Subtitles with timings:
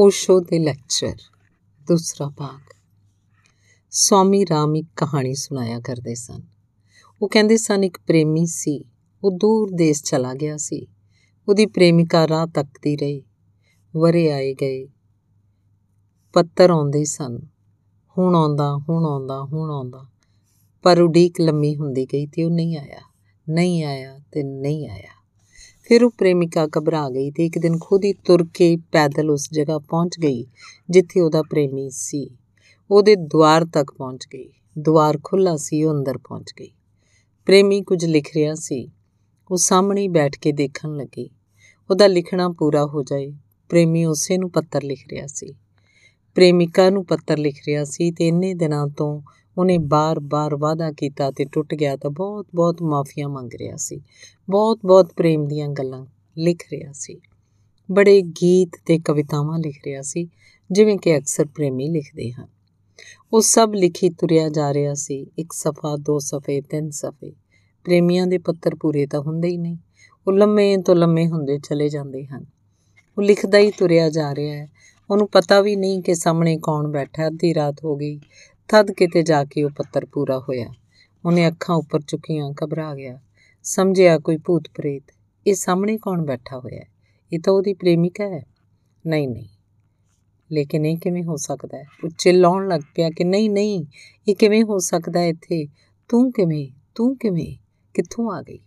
[0.00, 1.16] ਓਸ਼ੋ ਦੇ ਲੈਕਚਰ,
[1.88, 2.74] ਦੂਸਰਾ ਭਾਗ।
[3.90, 6.42] ਸਵਾਮੀ ਰਾਮ ਇੱਕ ਕਹਾਣੀ ਸੁਣਾਇਆ ਕਰਦੇ ਸਨ।
[7.22, 8.84] ਉਹ ਕਹਿੰਦੇ ਸਨ, ਇੱਕ ਪ੍ਰੇਮੀ ਸੀ,
[9.24, 10.86] ਉਹ ਦੂਰ ਦੇਸ਼ ਚਲਾ ਗਿਆ ਸੀ।
[11.48, 13.22] ਉਹਦੀ ਪ੍ਰੇਮਿਕਾ ਰਾਹ ਤੱਕਦੀ ਰਹੀ,
[13.96, 14.88] ਵਰੇ ਆਏ ਗਏ।
[16.32, 17.38] ਪੱਤਰ ਆਉਂਦੇ ਸਨ,
[18.18, 20.06] ਹੁਣ ਆਉਂਦਾ ਹੁਣ ਆਉਂਦਾ ਹੁਣ ਆਉਂਦਾ।
[20.82, 23.00] ਪਰ ਉਡੀਕ ਲੰਮੀ ਹੁੰਦੀ ਗਈ ਤੇ ਉਹ ਨਹੀਂ ਆਇਆ
[23.48, 25.17] ਨਹੀਂ ਆਇਆ ਤੇ ਨਹੀਂ ਆਇਆ।
[25.88, 29.78] ਫਿਰ ਉਹ ਪ੍ਰੇਮਿਕਾ ਘਬਰਾ ਗਈ ਤੇ ਇੱਕ ਦਿਨ ਖੁਦ ਹੀ ਤੁਰ ਕੇ ਪੈਦਲ ਉਸ ਜਗ੍ਹਾ
[29.78, 30.46] ਪਹੁੰਚ ਗਈ,
[30.90, 32.30] ਜਿੱਥੇ ਉਹਦਾ ਪ੍ਰੇਮੀ ਸੀ।
[32.90, 36.70] ਉਹਦੇ ਦੁਆਰ ਤੱਕ ਪਹੁੰਚ ਗਈ। ਦੁਆਰ ਖੁੱਲਾ ਸੀ, ਉਹ ਅੰਦਰ ਪਹੁੰਚ ਗਈ।
[37.46, 38.90] ਪ੍ਰੇਮੀ ਕੁਝ ਲਿਖ ਰਿਹਾ ਸੀ।
[39.50, 41.30] ਉਹ ਸਾਹਮਣੇ ਬੈਠ ਕੇ ਦੇਖਣ ਲੱਗੀ।
[41.90, 43.32] ਉਹਦਾ ਲਿਖਣਾ ਪੂਰਾ ਹੋ ਜਾਏ,
[43.68, 45.54] ਪ੍ਰੇਮੀ ਉਸੇ ਨੂੰ ਪੱਤਰ ਲਿਖ ਰਿਹਾ ਸੀ।
[46.38, 49.22] ਪ੍ਰੇਮਿਕਾ ਨੂੰ ਪੱਤਰ ਲਿਖ ਰਿਹਾ ਸੀ ਤੇ ਇੰਨੇ ਦਿਨਾਂ ਤੋਂ
[49.58, 54.00] ਉਹਨੇ ਬਾਰ-ਬਾਰ ਵਾਅਦਾ ਕੀਤਾ ਤੇ ਟੁੱਟ ਗਿਆ ਤਾਂ ਬਹੁਤ-ਬਹੁਤ ਮਾਫੀਆਂ ਮੰਗ ਰਿਹਾ ਸੀ।
[54.50, 56.06] ਬਹੁਤ-ਬਹੁਤ ਪ੍ਰੇਮ ਦੀਆਂ ਗੱਲਾਂ
[56.38, 57.20] ਲਿਖ ਰਿਹਾ ਸੀ।
[57.90, 60.28] ਬੜੇ ਗੀਤ ਤੇ ਕਵਿਤਾਵਾਂ ਲਿਖ ਰਿਹਾ ਸੀ,
[60.70, 62.46] ਜਿਵੇਂ ਕਿ ਅਕਸਰ ਪ੍ਰੇਮੀ ਲਿਖਦੇ ਹਨ।
[63.32, 67.32] ਉਹ ਸਭ ਲਿਖੀ ਤੁਰਿਆ ਜਾ ਰਿਹਾ ਸੀ, ਇੱਕ ਸਫਾ, ਦੋ ਸਫੇ, ਤਿੰਨ ਸਫੇ।
[67.84, 69.76] ਪ੍ਰੇਮੀਆਂ ਦੇ ਪੱਤਰ ਪੂਰੇ ਤਾਂ ਹੁੰਦੇ ਹੀ ਨਹੀਂ।
[70.26, 72.46] ਉਹ ਲੰਮੇ ਤੋਂ ਲੰਮੇ ਹੁੰਦੇ ਚਲੇ ਜਾਂਦੇ ਹਨ।
[73.18, 74.77] ਉਹ ਲਿਖਦਾ ਹੀ ਤੁਰਿਆ ਜਾ ਰਿਹਾ ਹੈ।
[75.10, 78.20] ਉਹਨੂੰ ਪਤਾ ਵੀ ਨਹੀਂ ਕਿ ਸਾਹਮਣੇ ਕੌਣ ਬੈਠਾ, ਅੱਧੀ ਰਾਤ ਹੋ ਗਈ।
[78.68, 80.66] ਤਦ ਕਿਤੇ ਜਾ ਕੇ ਉਹ ਪੱਤਰ ਪੂਰਾ ਹੋਇਆ।
[81.24, 83.20] ਉਹਨੇ ਅੱਖਾਂ ਉੱਪਰ ਚੁੱਕੀਆਂ, ਘਬਰਾ ਗਿਆ।
[83.62, 85.02] ਸਮਝਿਆ ਕੋਈ ਭੂਤ ਪ੍ਰੇਤ,
[85.46, 86.88] ਇਹ ਸਾਹਮਣੇ ਕੌਣ ਬੈਠਾ ਹੋਇਆ ਹੈ?
[87.32, 88.46] ਇਹ ਤਾਂ ਉਹਦੀ ਪ੍ਰੇਮਿਕਾ ਹੈ।
[89.06, 89.48] ਨਹੀਂ ਨਹੀਂ।
[90.52, 91.84] ਲੇਕਿਨ ਇਹ ਕਿਵੇਂ ਹੋ ਸਕਦਾ ਹੈ?
[92.04, 93.86] ਉਹ ਚਿল্ਲਾਉਣ ਲੱਗ ਪਿਆ ਕਿ ਨਹੀਂ ਨਹੀਂ,
[94.28, 95.68] ਇਹ ਕਿਵੇਂ ਹੋ ਸਕਦਾ ਹੈ ਇੱਥੇ?
[96.08, 97.56] ਤੂੰ ਕਿਵੇਂ ਤੂੰ ਕਿਵੇਂ?
[97.94, 98.58] ਕਿੱਥੋਂ ਆ ਗਈ?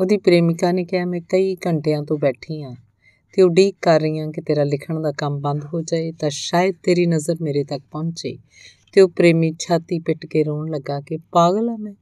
[0.00, 2.76] ਉਹਦੀ ਪ੍ਰੇਮਿਕਾ ਨੇ ਕਿਹਾ, ਮੈਂ ਕਈ ਘੰਟਿਆਂ ਤੋਂ ਬੈਠੀ ਹਾਂ।
[3.32, 6.74] ਤੇ ਉਡੀਕ ਕਰ ਰਹੀ ਹਾਂ ਕਿ ਤੇਰਾ ਲਿਖਣ ਦਾ ਕੰਮ ਬੰਦ ਹੋ ਜਾਏ, ਤਾਂ ਸ਼ਾਇਦ
[6.82, 8.38] ਤੇਰੀ ਨਜ਼ਰ ਮੇਰੇ ਤੱਕ ਪਹੁੰਚੇ।
[8.92, 11.94] ਤੇ ਉਹ ਪ੍ਰੇਮੀ ਛਾਤੀ ਪਿੱਟ ਕੇ ਰੋਣ ਲੱਗਾ ਕਿ ਪਾਗਲ ਆ ਮੈਂ।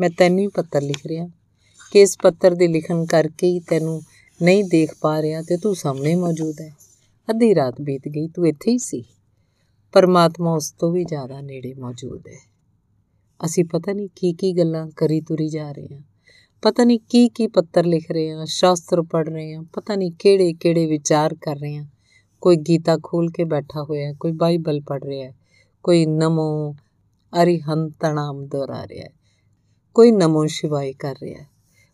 [0.00, 1.28] ਮੈਂ ਤੈਨੂੰ ਹੀ ਪੱਤਰ ਲਿਖ ਰਿਹਾ।
[1.92, 4.02] ਕਿ ਇਸ ਪੱਤਰ ਦੇ ਲਿਖਣ ਕਰਕੇ ਹੀ ਤੈਨੂੰ
[4.42, 6.74] ਨਹੀਂ ਦੇਖ ਪਾ ਰਿਹਾ ਤੇ ਤੂੰ ਸਾਹਮਣੇ ਮੌਜੂਦ ਹੈ।
[7.30, 9.04] ਅੱਧੀ ਰਾਤ ਬੀਤ ਗਈ, ਤੂੰ ਇੱਥੇ ਹੀ ਸੀ।
[9.92, 12.54] ਪਰਮਾਤਮਾ ਉਸ ਤੋਂ ਵੀ ਜ਼ਿਆਦਾ ਨੇੜੇ ਮੌਜੂਦ ਹੈ।
[13.44, 16.02] ਅਸੀਂ ਪਤਾ ਨਹੀਂ ਕੀ ਕੀ ਗੱਲਾਂ ਕਰੀ ਤੁਰੀ ਜਾ ਰਹੇ ਹਾਂ।
[16.64, 20.52] ਪਤਾ ਨਹੀਂ ਕੀ ਕੀ ਪੱਤਰ ਲਿਖ ਰਹੇ ਹਾਂ, ਸ਼ਾਸਤਰ ਪੜ੍ਹ ਰਹੇ ਹਾਂ, ਪਤਾ ਨਹੀਂ ਕਿਹੜੇ
[20.52, 21.84] ਕਿਹੜੇ ਵਿਚਾਰ ਕਰ ਰਹੇ ਹਾਂ।
[22.40, 25.34] ਕੋਈ ਗੀਤਾ ਖੋਲ ਕੇ ਬੈਠਾ ਹੋਇਆ ਕੋਈ ਬਾਈਬਲ ਪੜ੍ਹ ਰਿਹਾ ਹੈ,
[25.82, 26.74] ਕੋਈ ਨਮੋ
[27.42, 29.12] ਅਰਿਹੰਤਣਾਮ ਦੁਹਰਾ ਰਿਹਾ ਹੈ,
[29.94, 31.48] ਕੋਈ ਨਮੋ ਸ਼ਿਵਾਏ ਕਰ ਰਿਹਾ ਹੈ।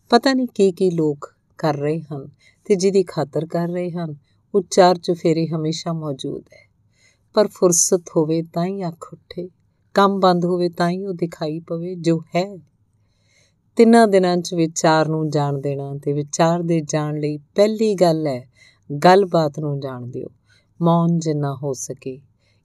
[0.09, 2.27] ਪਤਾ ਨਹੀਂ ਕੀ ਕੀ ਲੋਕ ਕਰ ਰਹੇ ਹਨ
[2.65, 4.15] ਤੇ ਜਿਹਦੀ ਖਾਤਰ ਕਰ ਰਹੇ ਹਨ,
[4.55, 6.69] ਉਹ ਚਾਰ ਚੁਫੇਰੇ ਹਮੇਸ਼ਾ ਮੌਜੂਦ ਹੈ।
[7.33, 9.49] ਪਰ ਫੁਰਸਤ ਹੋਵੇ ਤਾਂ ਹੀ ਅੱਖ ਉੱਠੇ,
[9.93, 12.70] ਕੰਮ ਬੰਦ ਹੋਵੇ ਤਾਂ ਹੀ ਉਹ ਦਿਖਾਈ ਪਵੇ ਜੋ ਹੈ।
[13.75, 18.49] ਤਿੰਨਾਂ ਦਿਨਾਂ 'ਚ ਵਿਚਾਰ ਨੂੰ ਜਾਣ ਦੇਣਾ ਤੇ ਵਿਚਾਰ ਦੇ ਜਾਣ ਲਈ ਪਹਿਲੀ ਗੱਲ ਹੈ,
[19.05, 20.27] ਗੱਲਬਾਤ ਨੂੰ ਜਾਣ ਦਿਓ।
[20.81, 22.19] ਮੌਨ ਜਿੰਨਾ ਹੋ ਸਕੇ।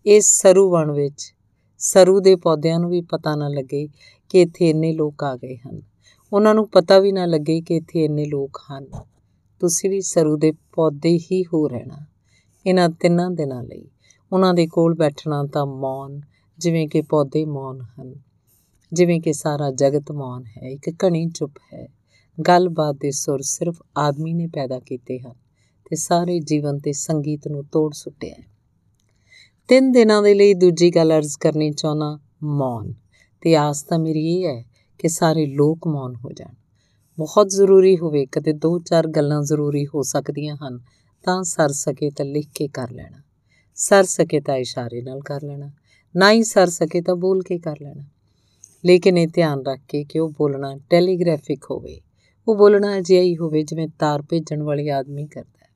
[0.06, 1.34] ਇਸ ਸਰੂ ਵਣ ਵਿੱਚ
[1.78, 3.88] ਸਰੂ ਦੇ ਪੌਦਿਆਂ ਨੂੰ ਵੀ ਪਤਾ ਨਾ ਲੱਗੇ
[4.28, 5.82] ਕਿ ਇੱਥੇ ਇੰਨੇ ਲੋਕ ਆ ਗਏ ਹਨ।
[6.32, 8.86] ਉਹਨਾਂ ਨੂੰ ਪਤਾ ਵੀ ਨਾ ਲੱਗੇ ਕਿ ਇੱਥੇ ਇੰਨੇ ਲੋਕ ਹਨ।
[9.60, 12.06] ਤੁਸੀਂ ਵੀ ਸਰੂ ਦੇ ਪੌਦੇ ਹੀ ਹੋ ਰਹਿਣਾ।
[12.66, 13.88] ਇਹਨਾਂ ਤਿੰਨਾਂ ਦਿਨਾਂ ਲਈ।
[14.32, 16.20] ਉਹਨਾਂ ਦੇ ਕੋਲ ਬੈਠਣਾ ਤਾਂ ਮੌਨ,
[16.58, 18.25] ਜਿਵੇਂ ਕਿ ਪੌਦੇ ਮੌਨ ਹਨ।
[18.96, 21.88] ਜਿਵੇਂ ਕਿ ਸਾਰਾ ਜਗਤ ਮੌਨ ਹੈ, ਇੱਕ ਘਣੀ ਚੁੱਪ ਹੈ।
[22.48, 25.34] ਗੱਲਬਾਤ ਦੇ ਸੁਰ ਸਿਰਫ ਆਦਮੀ ਨੇ ਪੈਦਾ ਕੀਤੇ ਹਨ
[25.90, 28.46] ਤੇ ਸਾਰੇ ਜੀਵਨ ਤੇ ਸੰਗੀਤ ਨੂੰ ਤੋੜ ਸੁੱਟਿਆ ਹੈ।
[29.68, 32.94] ਤਿੰਨ ਦਿਨਾਂ ਦੇ ਲਈ ਦੂਜੀ ਗੱਲ ਅਰਜ਼ ਕਰਨੀ ਚਾਹਨਾ ਮੌਨ।
[33.40, 34.64] ਤੇ ਆਸ ਤਾਂ ਮੇਰੀ ਇਹ ਹੈ
[34.98, 36.54] ਕਿ ਸਾਰੇ ਲੋਕ ਮੌਨ ਹੋ ਜਾਣ।
[37.18, 40.80] ਬਹੁਤ ਜ਼ਰੂਰੀ ਹੋਵੇ, ਕਦੇ ਦੋ ਚਾਰ ਗੱਲਾਂ ਜ਼ਰੂਰੀ ਹੋ ਸਕਦੀਆਂ ਹਨ,
[41.24, 43.18] ਤਾਂ ਸਰ ਸਕੇ ਤਾਂ ਲਿਖ ਕੇ ਕਰ ਲੈਣਾ।
[43.74, 45.70] ਸਰ ਸਕੇ ਤਾਂ ਇਸ਼ਾਰੇ ਨਾਲ ਕਰ ਲੈਣਾ।
[46.16, 48.04] ਨਾ ਹੀ ਸਰ ਸਕੇ ਤਾਂ ਬੋਲ ਕੇ ਕਰ ਲੈਣਾ।
[48.86, 52.00] ਲੇਕਿਨ ਇਹ ਧਿਆਨ ਰੱਖ ਕੇ ਕਿ ਉਹ ਬੋਲਣਾ ਟੈਲੀਗ੍ਰਾਫਿਕ ਹੋਵੇ।
[52.48, 55.70] ਉਹ ਬੋਲਣਾ ਅਜਿਹਾ ਹੀ ਹੋਵੇ ਜਿਵੇਂ ਤਾਰ ਭੇਜਣ ਵਾਲੀ ਆਦਮੀ ਕਰਦਾ ਹੈ।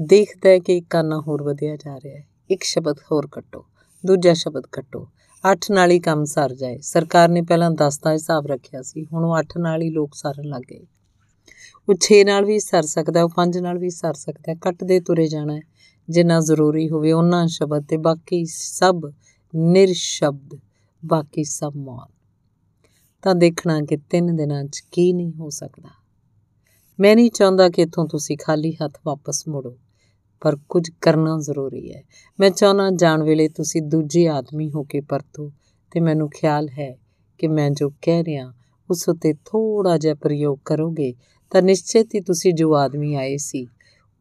[0.00, 3.64] ਦੇਖਦਾ ਹੈ ਕਿ ਇੱਕ ਕਾਨਾ ਹੋਰ ਵਧਿਆ ਜਾ ਰਿਹਾ ਹੈ। ਇੱਕ ਸ਼ਬਦ ਹੋਰ ਕੱਟੋ,
[4.06, 5.08] ਦੂਜਾ ਸ਼ਬਦ ਕੱਟੋ।
[5.52, 9.24] ਅੱਠ ਨਾਲ ਹੀ ਕੰਮ ਸਰ ਜਾਏ। ਸਰਕਾਰ ਨੇ ਪਹਿਲਾਂ 10 ਦਾ ਹਿਸਾਬ ਰੱਖਿਆ ਸੀ, ਹੁਣ
[9.24, 10.86] ਉਹ ਅੱਠ ਨਾਲ ਹੀ ਲੋਕ ਸਾਰਨ ਲੱਗ ਗਏ।
[11.88, 15.56] ਉਹ 6 ਨਾਲ ਵੀ ਸਰ ਸਕਦਾ, ਉਹ 5 ਨਾਲ ਵੀ ਸਰ ਸਕਦਾ ਕੱਟਦੇ ਤੁਰੇ ਜਾਣਾ
[15.56, 15.60] ਹੈ।
[16.08, 19.00] ਜਿੰਨਾ ਜ਼ਰੂਰੀ ਹੋਵੇ ਉਹਨਾਂ ਸ਼ਬਦ ਤੇ ਬਾਕੀ ਸਭ
[19.56, 20.58] ਨਿਰਸ਼ਬਦ,
[21.06, 22.12] ਬਾਕੀ ਸਭ ਮੌਨ।
[23.22, 25.88] ਤਾਂ ਦੇਖਣਾ ਕਿ ਤਿੰਨ ਦਿਨਾਂ 'ਚ ਕੀ ਨਹੀਂ ਹੋ ਸਕਦਾ।
[27.00, 29.78] ਮੈਂ ਨਹੀਂ ਚਾਹੁੰਦਾ ਕਿ ਇਥੋਂ ਤੁਸੀਂ ਖਾਲੀ ਹੱਥ ਵਾਪਸ ਮੁੜੋ,
[30.40, 32.02] ਪਰ ਕੁਝ ਕਰਨਾ ਜ਼ਰੂਰੀ ਹੈ।
[32.40, 35.52] ਮੈਂ ਚਾਹਨਾ ਜਾਣ ਵੇਲੇ ਤੁਸੀਂ ਦੂਜੇ ਆਦਮੀ ਹੋ ਕੇ ਪਰਤੋ
[35.90, 36.98] ਤੇ ਮੈਨੂੰ ਖਿਆਲ ਹੈ
[37.38, 38.54] ਕਿ ਮੈਂ ਜੋ ਕਹਿ ਰਿਹਾ,
[38.90, 41.14] ਉਸ ਉਤੇ ਥੋੜਾ ਜਿਹਾ ਪ੍ਰਯੋਗ ਕਰੋਗੇ,
[41.50, 43.66] ਤਾਂ ਨਿਸ਼ਚਿਤ ਹੀ ਤੁਸੀਂ ਜੋ ਆਦਮੀ ਆਏ ਸੀ,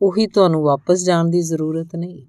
[0.01, 2.25] ਉਹੀ ਤੁਹਾਨੂੰ ਵਾਪਸ ਜਾਣ ਦੀ ਜ਼ਰੂਰਤ ਨਹੀਂ।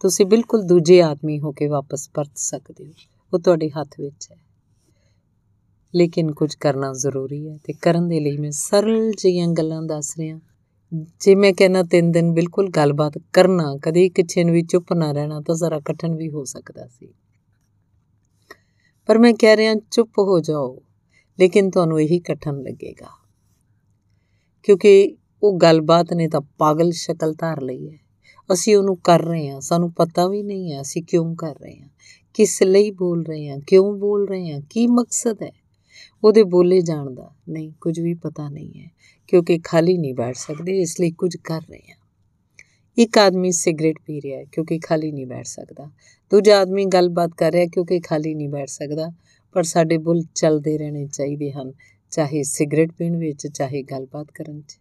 [0.00, 2.92] ਤੁਸੀਂ ਬਿਲਕੁਲ ਦੂਜੇ ਆਦਮੀ ਹੋ ਕੇ ਵਾਪਸ ਪਰਤ ਸਕਦੇ ਹੋ।
[3.34, 4.36] ਉਹ ਤੁਹਾਡੇ ਹੱਥ ਵਿੱਚ ਹੈ।
[5.94, 10.40] ਲੇਕਿਨ ਕੁਝ ਕਰਨਾ ਜ਼ਰੂਰੀ ਹੈ ਤੇ ਕਰਨ ਦੇ ਲਈ ਮੈਂ ਸਰਲ ਜਿਹੀਆਂ ਗੱਲਾਂ ਦੱਸ ਰਿਹਾ।
[10.94, 15.40] ਜੇ ਮੈਂ ਕਹਿੰਦਾ ਤਿੰਨ ਦਿਨ ਬਿਲਕੁਲ ਗੱਲਬਾਤ ਕਰਨਾ, ਕਦੇ ਕਿਸੇ ਨੂੰ ਵੀ ਚੁੱਪ ਨਾ ਰਹਿਣਾ,
[15.40, 17.14] ਤਾਂ ਜ਼ਰਾ ਕਠਨ ਵੀ ਹੋ ਸਕਦਾ ਸੀ।
[19.06, 20.82] ਪਰ ਮੈਂ ਕਹਿ ਰਿਹਾ, ਚੁੱਪ ਹੋ ਜਾਓ।
[21.40, 23.08] ਲੇਕਿਨ ਤੁਹਾਨੂੰ ਇਹੀ ਕਠਨ ਲੱਗੇਗਾ।
[24.62, 28.09] ਕਿਉਂਕਿ ਉਹ ਗੱਲਬਾਤ ਨੇ ਤਾਂ ਪਾਗਲ ਸ਼ਕਲ ਧਾਰ ਲਈ ਹੈ।
[28.52, 31.88] ਅਸੀਂ ਉਹਨੂੰ ਕਰ ਰਹੇ ਹਾਂ, ਸਾਨੂੰ ਪਤਾ ਵੀ ਨਹੀਂ ਹੈ ਅਸੀਂ ਕਿਉਂ ਕਰ ਰਹੇ ਹਾਂ,
[32.34, 35.52] ਕਿਸ ਲਈ ਬੋਲ ਰਹੇ ਹਾਂ, ਕਿਉਂ ਬੋਲ ਰਹੇ ਹਾਂ, ਕੀ ਮਕਸਦ ਹੈ?
[36.24, 38.90] ਉਹਦੇ ਬੋਲੇ ਜਾਣ ਦਾ ਨਹੀਂ, ਕੁਝ ਵੀ ਪਤਾ ਨਹੀਂ ਹੈ,
[39.28, 41.96] ਕਿਉਂਕਿ ਖਾਲੀ ਨਹੀਂ ਬੈਠ ਸਕਦੇ, ਇਸ ਲਈ ਕੁਝ ਕਰ ਰਹੇ ਹਾਂ।
[42.98, 45.90] ਇੱਕ ਆਦਮੀ ਸਿਗਰਟ ਪੀ ਰਿਹਾ ਹੈ, ਕਿਉਂਕਿ ਖਾਲੀ ਨਹੀਂ ਬੈਠ ਸਕਦਾ।
[46.30, 49.12] ਦੂਜਾ ਆਦਮੀ ਗੱਲਬਾਤ ਕਰ ਰਿਹਾ ਕਿਉਂਕਿ ਖਾਲੀ ਨਹੀਂ ਬੈਠ ਸਕਦਾ,
[49.52, 51.72] ਪਰ ਸਾਡੇ ਬੁੱਲ ਚੱਲਦੇ ਰਹਿਣੇ ਚਾਹੀਦੇ ਹਨ,
[52.10, 54.78] ਚਾਹੇ ਸਿਗਰਟ ਪੀਣ ਵਿੱਚ, ਚਾਹੇ ਗੱਲਬਾਤ ਕਰਨ 'ਚ।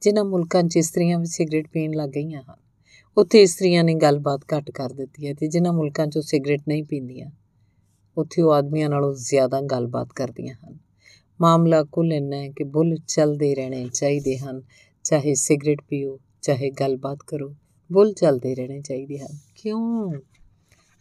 [0.00, 2.67] ਜਿਨ੍ਹਾਂ ਮੁਲਕਾਂ 'ਚ ਇਸਤਰੀਆਂ ਵੀ ਸਿਗਰਟ ਪੀਣ ਲੱਗ ਗਈਆਂ ਹਨ
[3.16, 7.30] ਉੱਥੇ ਇਸਤਰੀਆਂ ਨੇ ਗੱਲਬਾਤ ਘੱਟ ਕਰ ਦਿੱਤੀ ਹੈ ਤੇ ਜਿਨ੍ਹਾਂ ਮੁਲਕਾਂ 'ਚ ਸਿਗਰਟ ਨਹੀਂ ਪੀਂਦੀਆਂ,
[8.16, 10.78] ਉੱਥੇ ਉਹ ਆਦਮੀਆਂ ਨਾਲੋਂ ਜ਼ਿਆਦਾ ਗੱਲਬਾਤ ਕਰਦੀਆਂ ਹਨ।
[11.40, 14.62] ਮਾਮਲਾ ਕੁੱਲ ਇੰਨਾ ਹੈ ਕਿ ਬੁੱਲ ਚੱਲਦੇ ਰਹਿਣੇ ਚਾਹੀਦੇ ਹਨ,
[15.04, 17.54] ਚਾਹੇ ਸਿਗਰਟ ਪੀਓ, ਚਾਹੇ ਗੱਲਬਾਤ ਕਰੋ,
[17.92, 20.12] ਬੁੱਲ ਚੱਲਦੇ ਰਹਿਣੇ ਚਾਹੀਦੇ ਹਨ। ਕਿਉਂ?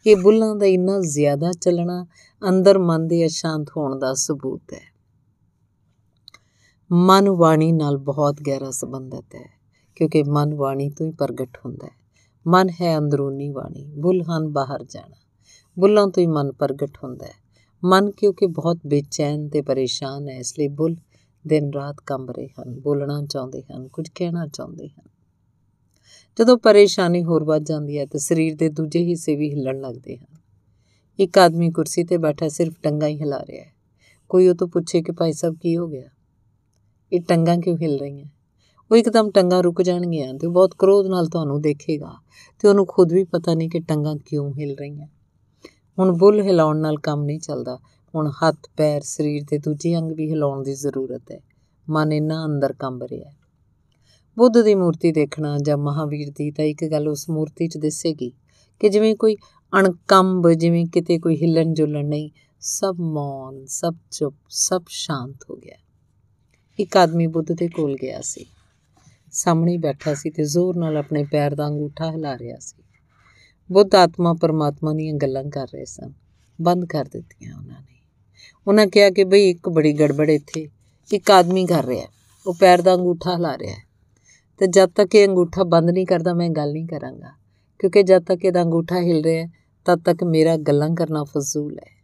[0.07, 2.05] ਇਹ ਬੁੱਲਾਂ ਦਾ ਇੰਨਾ ਜ਼ਿਆਦਾ ਚੱਲਣਾ
[2.49, 4.97] ਅੰਦਰ ਮਨ ਦੇ ਅਸ਼ਾਂਤ ਹੋਣ ਦਾ ਸਬੂਤ ਹੈ।
[6.91, 9.56] ਮਨ ਬਾਣੀ ਨਾਲ ਬਹੁਤ ਗਹਿਰਾ ਸੰਬੰਧਤ ਹੈ।
[9.97, 11.91] ਕਿਉਂਕਿ ਮਨ ਬਾਣੀ ਤੋਂ ਹੀ ਪ੍ਰਗਟ ਹੁੰਦਾ ਹੈ।
[12.47, 15.15] ਮਨ ਹੈ ਅੰਦਰੂਨੀ ਬਾਣੀ, ਬੁੱਲ ਹਨ ਬਾਹਰ ਜਾਣਾ।
[15.79, 17.33] ਬੁੱਲਾਂ ਤੋਂ ਹੀ ਮਨ ਪ੍ਰਗਟ ਹੁੰਦਾ ਹੈ।
[17.83, 20.95] ਮਨ ਕਿਉਂਕਿ ਬਹੁਤ ਬੇਚੈਨ ਤੇ ਪਰੇਸ਼ਾਨ ਹੈ, ਇਸ ਲਈ ਬੁੱਲ
[21.47, 25.09] ਦਿਨ ਰਾਤ ਕੰਬ ਰਹੇ ਹਨ, ਬੋਲਣਾ ਚਾਹੁੰਦੇ ਹਨ, ਕੁਝ ਕਹਿਣਾ ਚਾਹੁੰਦੇ ਹਨ।
[26.39, 30.37] ਜਦੋਂ ਪਰੇਸ਼ਾਨੀ ਹੋਰ ਵੱਧ ਜਾਂਦੀ ਹੈ ਤਾਂ ਸਰੀਰ ਦੇ ਦੂਜੇ ਹਿੱਸੇ ਵੀ ਹਿੱਲਣ ਲੱਗਦੇ ਹਨ।
[31.19, 33.73] ਇੱਕ ਆਦਮੀ ਕੁਰਸੀ ਤੇ ਬੈਠਾ ਸਿਰਫ ਟੰਗਾ ਹੀ ਹਿਲਾ ਰਿਹਾ ਹੈ।
[34.29, 36.09] ਕੋਈ ਉਹ ਤੋਂ ਪੁੱਛੇ ਕਿ ਭਾਈ ਸਾਹਿਬ ਕੀ ਹੋ ਗਿਆ?
[37.13, 38.25] ਇਹ ਟੰਗਾਂ ਕਿਉਂ ਹਿੱਲ ਰਹੀਆਂ?
[38.91, 42.13] ਉਹ ਇੱਕਦਮ ਟੰਗਾਂ ਰੁਕ ਜਾਣਗੀਆਂ ਤੇ ਬਹੁਤ ਕ੍ਰੋਧ ਨਾਲ ਤੁਹਾਨੂੰ ਦੇਖੇਗਾ
[42.59, 45.07] ਤੇ ਉਹਨੂੰ ਖੁਦ ਵੀ ਪਤਾ ਨਹੀਂ ਕਿ ਟੰਗਾਂ ਕਿਉਂ ਹਿੱਲ ਰਹੀਆਂ।
[45.99, 47.79] ਹੁਣ ਬੁੱਲ ਹਿਲਾਉਣ ਨਾਲ ਕੰਮ ਨਹੀਂ ਚੱਲਦਾ।
[48.15, 51.39] ਹੁਣ ਹੱਥ, ਪੈਰ, ਸਰੀਰ ਦੇ ਦੂਜੇ ਅੰਗ ਵੀ ਹਿਲਾਉਣ ਦੀ ਜ਼ਰੂਰਤ ਹੈ।
[51.89, 53.35] ਮਨ ਇੰਨਾ ਅੰਦਰ ਕੰਬ ਰਿਹਾ ਹੈ।
[54.37, 58.33] ਬੁੱਧ ਦੀ ਮੂਰਤੀ ਦੇਖਣਾ ਜਾਂ ਮਹਾਵੀਰ ਦੀ ਤਾਂ ਇੱਕ ਗੱਲ ਉਸ ਮੂਰਤੀ 'ਚ ਦਿਸੇਗੀ
[58.79, 59.35] ਕਿ ਜਿਵੇਂ ਕੋਈ
[59.79, 62.29] ਅਣਕੰਬ, ਜਿਵੇਂ ਕਿਤੇ ਕੋਈ ਹਿੱਲਣ ਜੁਲਣ ਨਹੀਂ,
[62.59, 65.77] ਸਭ ਮੌਨ, ਸਭ ਚੁੱਪ, ਸਭ ਸ਼ਾਂਤ ਹੋ ਗਿਆ।
[66.79, 68.45] ਇੱਕ ਆਦਮੀ ਬੁੱਧ ਦੇ ਕੋਲ ਗਿਆ ਸੀ।
[69.31, 72.83] ਸਾਹਮਣੇ ਬੈਠਾ ਸੀ ਤੇ ਜ਼ੋਰ ਨਾਲ ਆਪਣੇ ਪੈਰ ਦਾ ਅੰਗੂਠਾ ਹਿਲਾ ਰਿਹਾ ਸੀ।
[73.71, 76.13] ਬੁੱਧ ਆਤਮਾ ਪਰਮਾਤਮਾ ਦੀਆਂ ਗੱਲਾਂ ਕਰ ਰਹੇ ਸਨ।
[76.61, 77.97] ਬੰਦ ਕਰ ਦਿੱਤੀਆਂ ਉਹਨਾਂ ਨੇ।
[78.67, 80.69] ਉਹਨਾਂ ਕਿਹਾ ਕਿ ਬਈ ਇੱਕ ਬੜੀ ਗੜਬੜ ਇੱਥੇ,
[81.13, 82.07] ਇੱਕ ਆਦਮੀ ਕਰ ਰਿਹਾ
[82.47, 83.75] ਉਹ ਪੈਰ ਦਾ ਅੰਗੂਠਾ ਹਿਲਾ ਰਿਹਾ
[84.57, 87.31] ਤੇ ਜਦ ਤੱਕ ਇਹ ਅੰਗੂਠਾ ਬੰਦ ਨਹੀਂ ਕਰਦਾ, ਮੈਂ ਗੱਲ ਨਹੀਂ ਕਰਾਂਗਾ।
[87.79, 89.47] ਕਿਉਂਕਿ ਜਦ ਤੱਕ ਇਹਦਾ ਅੰਗੂਠਾ ਹਿਲ ਰਿਹਾ
[89.85, 92.03] ਤਦ ਤੱਕ ਮੇਰਾ ਗੱਲਾਂ ਕਰਨਾ ਫਜ਼ੂਲ ਹੈ।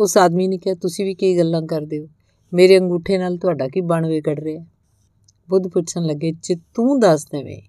[0.00, 2.08] ਉਸ ਆਦਮੀ ਨੇ ਕਿਹਾ, ਤੁਸੀਂ ਵੀ ਕੀ ਗੱਲਾਂ ਕਰਦੇ ਹੋ।
[2.54, 4.64] ਮੇਰੇ ਅੰਗੂਠੇ ਨਾਲ ਤੁਹਾਡਾ ਕੀ ਬਣ ਵਿਗੜ ਰਿਹਾ
[5.50, 7.62] ਬੁੱਧ ਪੁੱਛਣ ਲੱਗੇ, ਜੇ ਤੂੰ ਦੱਸ ਦੇਵੇਂ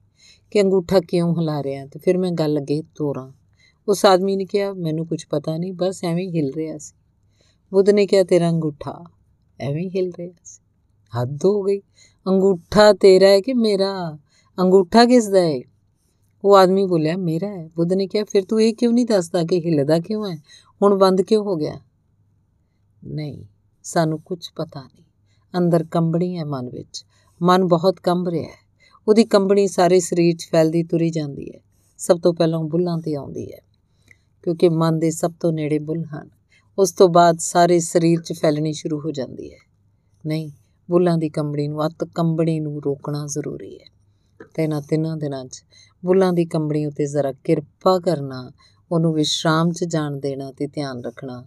[0.52, 3.32] ਕਿ ਅੰਗੂਠਾ ਕਿਉਂ ਹਿਲਾ ਰਿਹਾ, ਤੇ ਫਿਰ ਮੈਂ ਗੱਲ ਅੱਗੇ ਤੋਰਾਂ।
[3.88, 6.96] ਉਸ ਆਦਮੀ ਨੇ ਕਿਹਾ, ਮੈਨੂੰ ਕੁਝ ਪਤਾ ਨਹੀਂ, ਬਸ ਐਵੇਂ ਹੀ ਹਿਲ ਰਿਹਾ ਸੀ।
[7.74, 9.04] ਬੁੱਧ ਨੇ ਕਿਹਾ, ਤੇਰਾ ਅੰਗੂਠਾ
[9.60, 10.62] ਐਵੇਂ ਹੀ ਹਿਲ ਰਿਹਾ ਸੀ।
[11.22, 11.82] ਹੱਦ ਹੋ ਗਈ।
[12.28, 14.18] ਅੰਗੂਠਾ ਤੇਰਾ ਹੈ ਕਿ ਮੇਰਾ?
[14.60, 15.62] ਅੰਗੂਠਾ ਕਿਸ ਦਾ ਹੈ?
[16.46, 19.60] ਉਹ ਆਦਮੀ ਬੋਲਿਆ, ਮੇਰਾ ਹੈ। ਬੁੱਧ ਨੇ ਕਿਹਾ, ਫਿਰ ਤੂੰ ਇਹ ਕਿਉਂ ਨਹੀਂ ਦੱਸਦਾ ਕਿ
[19.60, 20.38] ਹਿੱਲਦਾ ਕਿਉਂ ਹੈ?
[20.82, 21.80] ਹੁਣ ਬੰਦ ਕਿਉਂ ਹੋ ਗਿਆ?
[23.06, 23.46] ਨਹੀਂ,
[23.84, 25.04] ਸਾਨੂੰ ਕੁਝ ਪਤਾ ਨਹੀਂ।
[25.58, 27.06] ਅੰਦਰ ਕੰਬਣੀ ਹੈ ਮਨ ਵਿੱਚ।
[27.42, 28.66] ਮਨ ਬਹੁਤ ਕੰਬ ਰਿਹਾ ਹੈ।
[29.08, 31.60] ਉਹਦੀ ਕੰਬਣੀ ਸਾਰੇ ਸਰੀਰ 'ਚ ਫੈਲਦੀ ਤੁਰੀ ਜਾਂਦੀ ਹੈ।
[31.98, 33.62] ਸਭ ਤੋਂ ਪਹਿਲਾਂ ਬੁੱਲਾਂ ਤੇ ਆਉਂਦੀ ਹੈ,
[34.44, 36.30] ਕਿਉਂਕਿ ਮਨ ਦੇ ਸਭ ਤੋਂ ਨੇੜੇ ਬੁੱਲ ਹਨ।
[36.78, 39.58] ਉਸ ਤੋਂ ਬਾਅਦ ਸਾਰੇ ਸਰੀਰ 'ਚ ਫੈਲਣੀ ਸ਼ੁਰੂ ਹੋ ਜਾਂਦੀ ਹੈ।
[40.26, 40.52] ਨਹੀਂ,
[40.92, 43.86] ਬੁੱਲਾਂ ਦੀ ਕੰਬਣੀ ਨੂੰ ਅੱਤ ਕੰਬਣੀ ਨੂੰ ਰੋਕਣਾ ਜ਼ਰੂਰੀ ਹੈ।
[44.54, 45.64] ਤੇ ਇਹਨਾਂ ਤਿੰਨਾਂ ਦਿਨਾਂ 'ਚ
[46.06, 48.52] ਬੁੱਲਾਂ ਦੀ ਕੰਬਣੀ ਉਤੇ ਜ਼ਰਾ ਕਿਰਪਾ ਕਰਨਾ,
[48.92, 51.46] ਉਹਨੂੰ ਵਿਸ਼ਰਾਮ 'ਚ ਜਾਣ ਦੇਣਾ ਤੇ ਧਿਆਨ ਰੱਖਣਾ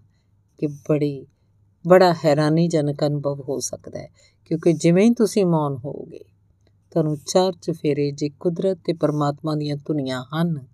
[0.58, 1.26] ਕਿ ਬੜੀ,
[1.86, 4.08] ਬੜਾ ਹੈਰਾਨੀਜਨਕ ਅਨੁਭਵ ਹੋ ਸਕਦਾ ਹੈ
[4.50, 6.24] ਕਿਉਂਕਿ ਜਿਵੇਂ ਹੀ ਤੁਸੀਂ ਮੌਨ ਹੋਵੋਗੇ,
[6.90, 10.66] ਤੁਹਾਨੂੰ ਚਾਰ ਚਫੇਰੇ ਜੇ ਕੁਦਰਤ ਤੇ ਪਰਮਾਤਮਾ ਦੀਆਂ ਧੁਨੀਆਂ ਹਨ,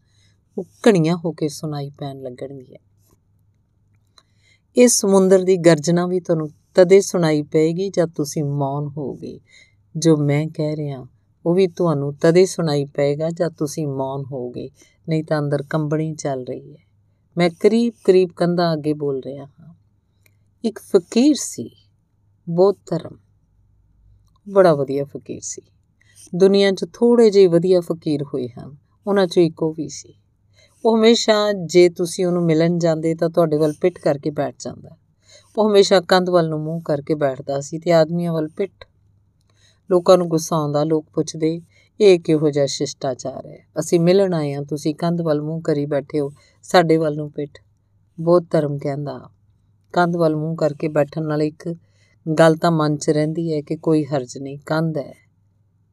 [0.59, 2.79] ਉਹ ਘਣੀਆਂ ਹੋ ਕੇ ਸੁਣਾਈ ਪੈਣ ਲੱਗਣਗੀਆਂ।
[4.77, 9.41] ਇਸ ਸਮੁੰਦਰ ਦੀ ਗਰਜਨਾ ਵੀ ਤੁਹਾਨੂੰ ਤਦੇ ਸੁਣਾਈ ਪਏਗੀ ਜਦ ਤੁਸੀਂ ਮੌਨ ਹੋਵੋਗੇ।
[9.97, 11.07] ਜੋ ਮੈਂ ਕਹਿ ਰਿਹਾ,
[11.47, 14.71] ਉਹ ਵੀ ਤੁਹਾਨੂੰ ਤਦੇ ਸੁਣਾਈ ਪਏਗਾ ਜਦ ਤੁਸੀਂ ਮੌਨ ਹੋਵੋਗੇ,
[15.09, 16.87] ਨਹੀਂ ਤਾਂ ਅੰਦਰ ਕੰਬਣੀ ਚੱਲ ਰਹੀ ਹੈ।
[17.37, 19.75] ਮੈਂ ਕਰੀਬ ਕਰੀਬ ਕੰਧਾਂ ਅੱਗੇ ਬੋਲ ਰਿਹਾ ਹਾਂ।
[20.65, 21.71] ਇੱਕ ਫਕੀਰ ਸੀ
[22.49, 23.26] ਬਹੁਤ ਧਰਮ।
[24.49, 25.63] ਬੜਾ ਵਧੀਆ ਫਕੀਰ ਸੀ।
[26.35, 28.77] ਦੁਨੀਆ 'ਚ ਥੋੜੇ ਜਿਹੇ ਵਧੀਆ ਫਕੀਰ ਹੋਏ ਹਨ,
[29.07, 30.15] ਉਹਨਾਂ 'ਚੋਂ ਇੱਕ ਉਹ ਵੀ ਸੀ।
[30.85, 34.97] ਉਹ ਹਮੇਸ਼ਾ ਜੇ ਤੁਸੀਂ ਉਹਨੂੰ ਮਿਲਣ ਜਾਂਦੇ ਤਾਂ ਤੁਹਾਡੇ ਵੱਲ ਪਿੱਠ ਕਰਕੇ ਬੈਠ ਜਾਂਦਾ।
[35.59, 38.71] ਉਹ ਹਮੇਸ਼ਾ ਕੰਧ ਵੱਲ ਨੂੰ ਮੂੰਹ ਕਰਕੇ ਬੈਠਦਾ ਸੀ ਤੇ ਆਦਮੀਆਂ ਵੱਲ ਪਿੱਠ।
[39.91, 41.61] ਲੋਕਾਂ ਨੂੰ ਗੁੱਸਾ ਆਉਂਦਾ, ਲੋਕ ਪੁੱਛਦੇ,
[42.01, 43.67] ਇਹ ਕਿਹੋ ਜਿਹਾ ਸ਼ਿਸ਼ਟਾਚਾਰ ਹੈ?
[43.79, 47.51] ਅਸੀਂ ਮਿਲਣ ਆਏ ਹਾਂ, ਤੁਸੀਂ ਕੰਧ ਵੱਲ ਮੂੰਹ ਕਰੀ ਬੈਠੇ ਹੋ, ਸਾਡੇ ਵੱਲ ਨੂੰ ਪਿੱਠ।
[48.21, 49.31] ਬਹੁਤ ਧਰਮ ਕਹਿੰਦਾ,
[49.93, 51.75] ਕੰਧ ਵੱਲ ਮੂੰਹ ਕਰਕੇ ਬੈਠਣ ਨਾਲ ਇੱਕ
[52.33, 55.15] ਗੱਲ ਤਾਂ ਮਨ 'ਚ ਰਹਿੰਦੀ ਹੈ ਕਿ ਕੋਈ ਹਰਜ ਨਹੀਂ, ਕੰਧ ਹੈ।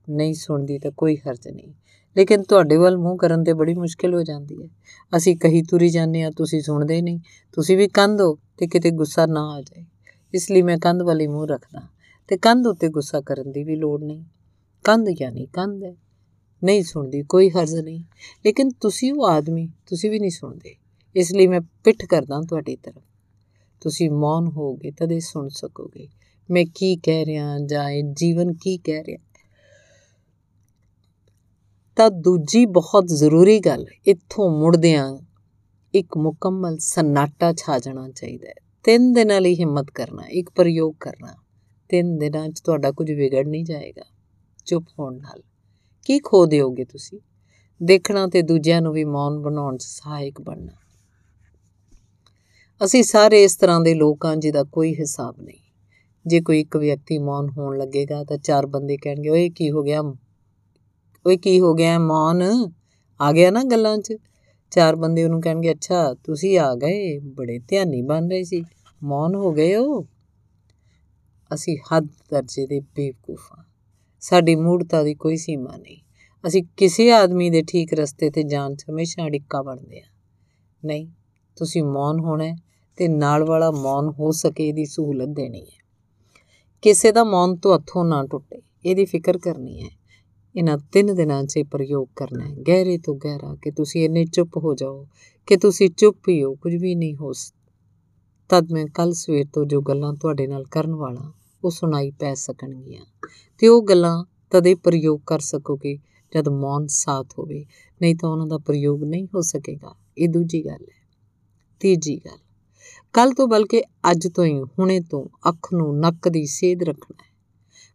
[0.09, 1.73] ਨਹੀਂ ਸੁਣਦੀ ਤਾਂ ਕੋਈ ਹਰਜ ਨਹੀਂ।
[2.17, 4.69] ਲੇਕਿਨ ਤੁਹਾਡੇ ਵੱਲ ਮੂੰਹ ਕਰਨ ਤੇ ਬੜੀ ਮੁਸ਼ਕਿਲ ਹੋ ਜਾਂਦੀ ਹੈ।
[5.17, 7.19] ਅਸੀਂ ਕਹੀ ਤੁਰੀ ਜਾਂਦੇ ਆ ਤੁਸੀਂ ਸੁਣਦੇ ਨਹੀਂ।
[7.51, 9.85] ਤੁਸੀਂ ਵੀ ਕੰਧ ਹੋ ਤੇ ਕਿਤੇ ਗੁੱਸਾ ਨਾ ਆ ਜਾਏ।
[10.33, 11.81] ਇਸ ਲਈ ਮੈਂ ਕੰਧ ਵਾਲੀ ਮੂੰਹ ਰੱਖਦਾ
[12.27, 14.23] ਤੇ ਕੰਧ ਉੱਤੇ ਗੁੱਸਾ ਕਰਨ ਦੀ ਵੀ ਲੋੜ ਨਹੀਂ।
[14.83, 15.95] ਕੰਧ ਯਾਨੀ ਕੰਧ ਹੈ।
[16.63, 18.03] ਨਹੀਂ ਸੁਣਦੀ, ਕੋਈ ਹਰਜ਼ ਨਹੀਂ।
[18.45, 20.75] ਲੇਕਿਨ ਤੁਸੀਂ ਉਹ ਆਦਮੀ, ਤੁਸੀਂ ਵੀ ਨਹੀਂ ਸੁਣਦੇ।
[21.15, 23.01] ਇਸ ਲਈ ਮੈਂ ਪਿੱਠ ਕਰਦਾ ਤੁਹਾਡੀ ਤਰਫ।
[23.81, 26.07] ਤੁਸੀਂ ਮੌਨ ਹੋਗੇ ਤਦੇ ਸੁਣ ਸਕੋਗੇ।
[26.51, 29.17] ਮੈਂ ਕੀ ਕਹਿ ਰਿਹਾ ਜਾਂ ਇਹ ਜੀਵਨ ਕੀ ਕਹਿ ਰਿਹਾ।
[31.95, 35.17] ਤਾਂ ਦੂਜੀ ਬਹੁਤ ਜ਼ਰੂਰੀ ਗੱਲ, ਇੱਥੋਂ ਮੁੜਦਿਆਂ
[35.95, 41.33] ਇੱਕ ਮੁਕੰਮਲ ਸਨਾਟਾ ਛਾ ਜਾਣਾ ਚਾਹੀਦਾ ਹੈ। ਤਿੰਨ ਦਿਨਾਂ ਲਈ ਹਿੰਮਤ ਕਰਨਾ, ਇੱਕ ਪ੍ਰਯੋਗ ਕਰਨਾ।
[41.89, 44.03] ਤਿੰਨ ਦਿਨਾਂ 'ਚ ਤੁਹਾਡਾ ਕੁਝ ਵਿਗੜ ਨਹੀਂ ਜਾਏਗਾ।
[44.65, 45.43] ਚੁੱਪ ਹੋਣ ਨਾਲ।
[46.05, 47.19] ਕੀ ਖੋ ਦਿਓਗੇ ਤੁਸੀਂ?
[47.83, 50.71] ਦੇਖਣਾ ਤੇ ਦੂਜਿਆਂ ਨੂੰ ਵੀ ਮੌਨ ਬਣਾਉਣ 'ਚ ਸਹਾਇਕ ਬਣਨਾ।
[52.85, 55.62] ਅਸੀਂ ਸਾਰੇ ਇਸ ਤਰ੍ਹਾਂ ਦੇ ਲੋਕ ਹਾਂ ਜਿਹਦਾ ਕੋਈ ਹਿਸਾਬ ਨਹੀਂ।
[56.27, 60.01] ਜੇ ਕੋਈ ਇੱਕ ਵਿਅਕਤੀ ਮੌਨ ਹੋਣ ਲੱਗੇਗਾ ਤਾਂ ਚਾਰ ਬੰਦੇ ਕਹਿਣਗੇ, ਓਏ, ਕੀ ਹੋ ਗਿਆ?
[61.27, 61.99] ਓਏ, ਕੀ ਹੋ ਗਿਆ?
[61.99, 62.71] ਮੌਨ?
[63.21, 64.13] ਆ ਗਿਆ ਨਾ ਗੱਲਾਂ 'ਚ।
[64.71, 68.63] ਚਾਰ ਬੰਦੇ ਉਹਨੂੰ ਕਹਿਣਗੇ, ਅੱਛਾ, ਤੁਸੀਂ ਆ ਗਏ, ਬੜੇ ਧਿਆਨੀ ਬਣ ਰਹੇ ਸੀ।
[69.03, 70.05] ਮੌਨ ਹੋ ਗਏ ਹੋ?
[71.53, 73.63] ਅਸੀਂ ਹੱਦ ਦਰਜੇ ਦੇ ਬੇਵਕੂਫ ਹਾਂ।
[74.19, 75.97] ਸਾਡੀ ਮੂੜਤਾ ਦੀ ਕੋਈ ਸੀਮਾ ਨਹੀਂ।
[76.47, 80.03] ਅਸੀਂ ਕਿਸੇ ਆਦਮੀ ਦੇ ਠੀਕ ਰਸਤੇ ਤੇ ਜਾਣ 'ਚ ਹਮੇਸ਼ਾ ਅੜਿੱਕਾ ਬਣਦੇ ਆ
[80.85, 81.07] ਨਹੀਂ,
[81.55, 82.55] ਤੁਸੀਂ ਮੌਨ ਹੋਣਾ
[82.97, 85.82] ਤੇ ਨਾਲ ਵਾਲਾ ਮੌਨ ਹੋ ਸਕੇ ਇਹਦੀ ਸਹੂਲਤ ਦੇਣੀ ਹੈ।
[86.83, 89.89] ਕਿਸੇ ਦਾ ਮੌਨ ਤੋਂ ਹੱਥੋਂ ਨਾ ਟੁੱਟੇ। ਇਹਦੀ ਫਿਕਰ ਕਰਨੀ ਹੈ।
[90.55, 94.75] ਇਹਨਾਂ ਤਿੰਨ ਦਿਨਾਂ 'ਚ ਪ੍ਰਯੋਗ ਕਰਨਾ ਹੈ। ਗਹਿਰੇ ਤੋਂ ਗਹਿਰਾ ਕਿ ਤੁਸੀਂ ਇੰਨੇ ਚੁੱਪ ਹੋ
[94.75, 95.07] ਜਾਓ
[95.47, 97.31] ਕਿ ਤੁਸੀਂ ਚੁੱਪ ਹੀ ਹੋ, ਕੁਝ ਵੀ ਨਹੀਂ ਹੋ
[98.49, 103.01] ਤਦ ਮੈਂ ਕੱਲ ਸਵੇਰ ਤੋਂ ਜੋ ਗੱਲਾਂ ਤੁਹਾਡੇ ਨਾਲ ਕਰਨ ਵਾਲਾ, ਉਹ ਸੁਣਾਈ ਪੈ ਸਕਣਗੀਆਂ।
[103.59, 105.97] ਤੇ ਉਹ ਗੱਲਾਂ ਤਦੇ ਪ੍ਰਯੋਗ ਕਰ ਸਕੋਗੇ
[106.35, 107.65] ਜਦ ਮੌਨ ਸਾਥ ਹੋਵੇ।
[108.01, 111.09] ਨਹੀਂ ਤਾਂ ਉਹਨਾਂ ਦਾ ਪ੍ਰਯੋਗ ਨਹੀਂ ਹੋ ਸਕੇਗਾ। ਇਹ ਦੂਜੀ ਗੱਲ ਹੈ।
[111.79, 112.42] ਤੀਜੀ ਗੱਲ
[113.13, 117.34] ਕੱਲ ਤੋਂ ਬਲਕਿ ਅੱਜ ਤੋਂ ਹੀ, ਹੁਣੇ ਤੋਂ ਅੱਖ ਨੂੰ ਨੱਕ ਦੀ ਸੇਧ ਰੱਖਣਾ ਹੈ।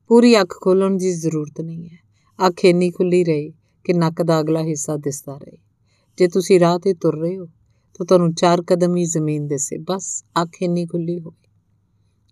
[0.09, 1.99] ਪੂਰੀ ਅੱਖ ਖੋਲਣ ਦੀ ਜ਼ਰੂਰਤ ਨਹੀਂ ਹੈ।
[2.47, 3.53] ਅੱਖ ਇੰਨੀ ਖੁੱਲੀ ਰਹੇ
[3.85, 5.59] ਕਿ ਨੱਕ ਦਾ ਅਗਲਾ ਹਿੱਸਾ ਦਿਸਦਾ ਰਹੇ।
[6.19, 7.47] ਜੇ ਤੁਸੀਂ ਰਾਹ ਤੇ ਤੁਰ ਰਹੇ ਹੋ,
[7.95, 11.49] ਤਾਂ ਤੁਹਾਨੂੰ ਚਾਰ ਕਦਮ ਹੀ ਜ਼ਮੀਨ ਦਿਸੇ, ਬਸ ਅੱਖ ਇੰਨੀ ਖੁੱਲੀ ਹੋਵੇ।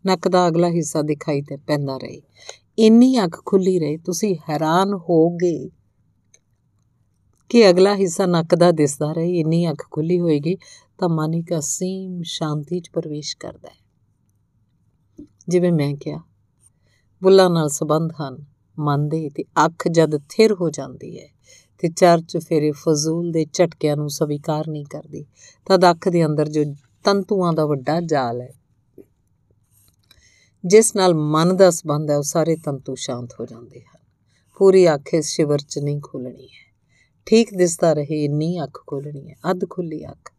[0.07, 2.23] ਨੱਕ ਦਾ ਅਗਲਾ ਹਿੱਸਾ ਦਿਖਾਈ ਤੇ ਪੈਂਦਾ ਰਹੇ।
[2.79, 5.71] ਇੰਨੀ ਅੱਖ ਖੁੱਲੀ ਰਹੇ, ਤੁਸੀਂ ਹੈਰਾਨ ਹੋਗੇ
[7.49, 10.57] ਕਿ ਅਗਲਾ ਹਿੱਸਾ ਨੱਕ ਦਾ ਦਿਸਦਾ ਰਹੇ, ਇੰਨੀ ਅੱਖ ਖੁੱਲੀ ਹੋਏਗੀ
[10.99, 16.21] ਤਾਂ ਮਨ ਇੱਕ ਅਸੀਮ ਸ਼ਾਂਤੀ 'ਚ ਪ੍ਰਵੇਸ਼ ਕਰਦਾ ਹੈ। ਜਿਵੇਂ ਮੈਂ ਕਿਹਾ,
[17.23, 18.45] ਬੁੱਲਾਂ ਨਾਲ ਸੰਬੰਧ ਹਨ,
[18.79, 21.29] ਮਨ ਦੇ ਤੇ ਅੱਖ ਜਦ ਥਿਰ ਹੋ ਜਾਂਦੀ ਹੈ
[21.79, 25.25] ਤੇ ਚਰਚ ਫੇਰੇ ਫਜ਼ੂਲ ਦੇ ਝਟਕਿਆਂ ਨੂੰ ਸਵੀਕਾਰ ਨਹੀਂ ਕਰਦੀ,
[25.67, 26.65] ਤਦ ਅੱਖ ਦੇ ਅੰਦਰ ਜੋ
[27.05, 28.53] ਤੰਤੂਆਂ ਦਾ ਵੱਡਾ ਜਾਲ ਹੈ,
[30.65, 34.01] ਜਿਸ ਨਾਲ ਮਨ ਦਾ ਸੰਬੰਧ ਹੈ, ਉਹ ਸਾਰੇ ਤੰਤੂ ਸ਼ਾਂਤ ਹੋ ਜਾਂਦੇ ਹਨ।
[34.57, 36.65] ਪੂਰੀ ਅੱਖ ਇਸ ਸ਼ਿਵਰ 'ਚ ਨਹੀਂ ਖੁੱਲਣੀ ਹੈ।
[37.27, 40.33] ਠੀਕ ਦਿਸਦਾ ਰਹੇ, ਇੰਨੀ ਅੱਖ ਖੋਲਣੀ ਹੈ, ਅੱਧ ਖੁੱਲੀ ਅੱਖ।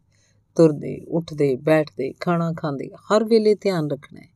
[0.58, 4.28] ਤੁਰਦੇ, ਉੱਠਦੇ, ਬੈਠਦੇ, ਖਾਣਾ ਖਾਂਦੇ, ਹਰ ਵੇਲੇ ਧਿਆਨ ਰੱਖਣਾ ਹੈ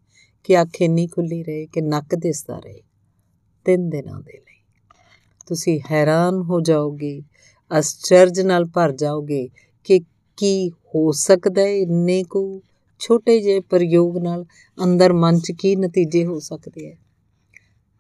[0.45, 2.81] ਕਿ ਅੱਖ ਇੰਨੀ ਖੁੱਲੀ ਰਹੇ ਕਿ ਨੱਕ ਦਿਸਦਾ ਰਹੇ
[3.65, 4.61] ਤਿੰਨ ਦਿਨਾਂ ਦੇ ਲਈ।
[5.47, 7.23] ਤੁਸੀਂ ਹੈਰਾਨ ਹੋ ਜਾਓਗੇ
[7.79, 9.49] ਅਸਚਰਜ ਨਾਲ ਭਰ ਜਾਓਗੇ
[9.85, 10.01] ਕਿ
[10.37, 12.63] ਕੀ ਹੋ ਸਕਦਾ ਹੈ ਇੰਨੇ ਕੋ
[12.99, 14.45] ਛੋਟੇ ਜਿਹੇ ਪ੍ਰਯੋਗ ਨਾਲ
[14.85, 16.97] ਅੰਦਰ ਮਨ 'ਚ ਕੀ ਨਤੀਜੇ ਹੋ ਸਕਦੇ ਹੈ।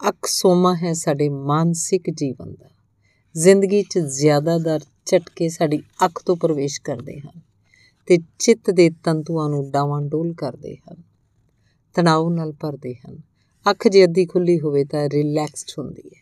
[0.08, 2.70] ਅੱਖ ਸੋਮਾ ਹੈ ਸਾਡੇ ਮਾਨਸਿਕ ਜੀਵਨ ਦਾ।
[3.36, 7.51] ਜ਼ਿੰਦਗੀ 'ਚ ਜ਼ਿਆਦਾਤਰ ਝਟਕੇ ਸਾਡੀ ਅੱਖ ਤੋਂ ਪ੍ਰਵੇਸ਼ ਕਰਦੇ ਹਨ।
[8.06, 11.02] ਤੇ ਚਿੱਤ ਦੇ ਤੰਤੂਆਂ ਨੂੰ ਡਾਵਾਂਡੋਲ ਕਰਦੇ ਹਨ।
[11.94, 13.18] ਤਣਾਅ ਨਾਲ ਭਰਦੇ ਹਨ।
[13.70, 16.20] ਅੱਖ ਜੇ ਅੱਧੀ ਖੁੱਲੀ ਹੋਵੇ ਤਾਂ ਰਿਲੈਕਸਡ ਹੁੰਦੀ ਹੈ।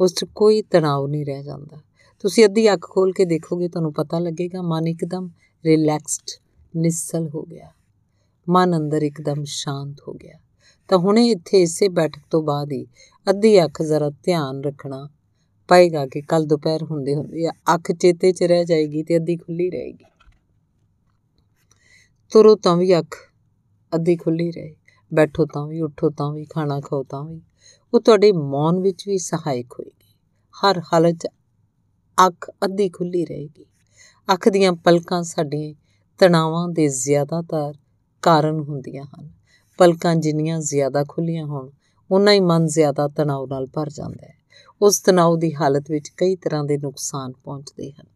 [0.00, 1.80] ਉਸ 'ਚ ਕੋਈ ਤਣਾਅ ਨਹੀਂ ਰਹਿ ਜਾਂਦਾ।
[2.20, 5.30] ਤੁਸੀਂ ਅੱਧੀ ਅੱਖ ਖੋਲ ਕੇ ਦੇਖੋਗੇ ਤੁਹਾਨੂੰ ਪਤਾ ਲੱਗੇਗਾ, ਮਨ ਇੱਕਦਮ
[5.64, 6.30] ਰਿਲੈਕਸਡ,
[6.76, 7.72] ਨਿਸਲ ਹੋ ਗਿਆ।
[8.48, 10.38] ਮਨ ਅੰਦਰ ਇੱਕਦਮ ਸ਼ਾਂਤ ਹੋ ਗਿਆ।
[10.88, 12.86] ਤਾਂ ਹੁਣੇ ਇੱਥੇ ਇਸੇ ਬੈਠਕ ਤੋਂ ਬਾਅਦ ਹੀ
[13.30, 15.08] ਅੱਧੀ ਅੱਖ ਜ਼ਰਾ ਧਿਆਨ ਰੱਖਣਾ
[15.68, 20.04] ਪਏਗਾ ਕਿ ਕੱਲ ਦੁਪਹਿਰ ਹੁੰਦੇ ਹੁੰਦੇ ਅੱਖ ਚੇਤੇ 'ਚ ਰਹਿ ਜਾਏਗੀ ਤੇ ਅੱਧੀ ਖੁੱਲੀ ਰਹੇਗੀ।
[22.30, 23.16] ਤੁਰੋ ਤਾਂ ਵੀ ਅੱਖ
[23.94, 24.76] ਅੱਧੀ ਖੁੱਲੀ ਰਹੇ।
[25.14, 27.42] ਬੈਠੋ ਤਾਂ ਵੀ, ਉੱਠੋ ਤਾਂ ਵੀ, ਖਾਣਾ ਖਾਓ ਤਾਂ ਵੀ।
[27.94, 30.14] ਉਹ ਤੁਹਾਡੇ ਮੌਨ ਵਿੱਚ ਵੀ ਸਹਾਇਕ ਹੋਏਗੀ।
[30.54, 31.26] ਹਰ ਹਾਲਤ 'ਚ
[32.26, 33.64] ਅੱਖ ਅੱਧੀ ਖੁੱਲੀ ਰਹੇਗੀ।
[34.32, 35.74] ਅੱਖ ਦੀਆਂ ਪਲਕਾਂ ਸਾਡੇ
[36.18, 37.74] ਤਣਾਵਾਂ ਦੇ ਜ਼ਿਆਦਾਤਰ
[38.22, 39.30] ਕਾਰਨ ਹੁੰਦੀਆਂ ਹਨ।
[39.78, 41.70] ਪਲਕਾਂ ਜਿੰਨੀਆਂ ਜ਼ਿਆਦਾ ਖੁੱਲੀਆਂ ਹੋਣ
[42.10, 44.34] ਉਨਾ ਹੀ ਮਨ ਜ਼ਿਆਦਾ ਤਣਾਅ ਨਾਲ ਭਰ ਜਾਂਦਾ ਹੈ।
[44.82, 48.15] ਉਸ ਤਣਾਅ ਦੀ ਹਾਲਤ ਵਿੱਚ ਕਈ ਤਰ੍ਹਾਂ ਦੇ ਨੁਕਸਾਨ ਪਹੁੰਚਦੇ ਹਨ।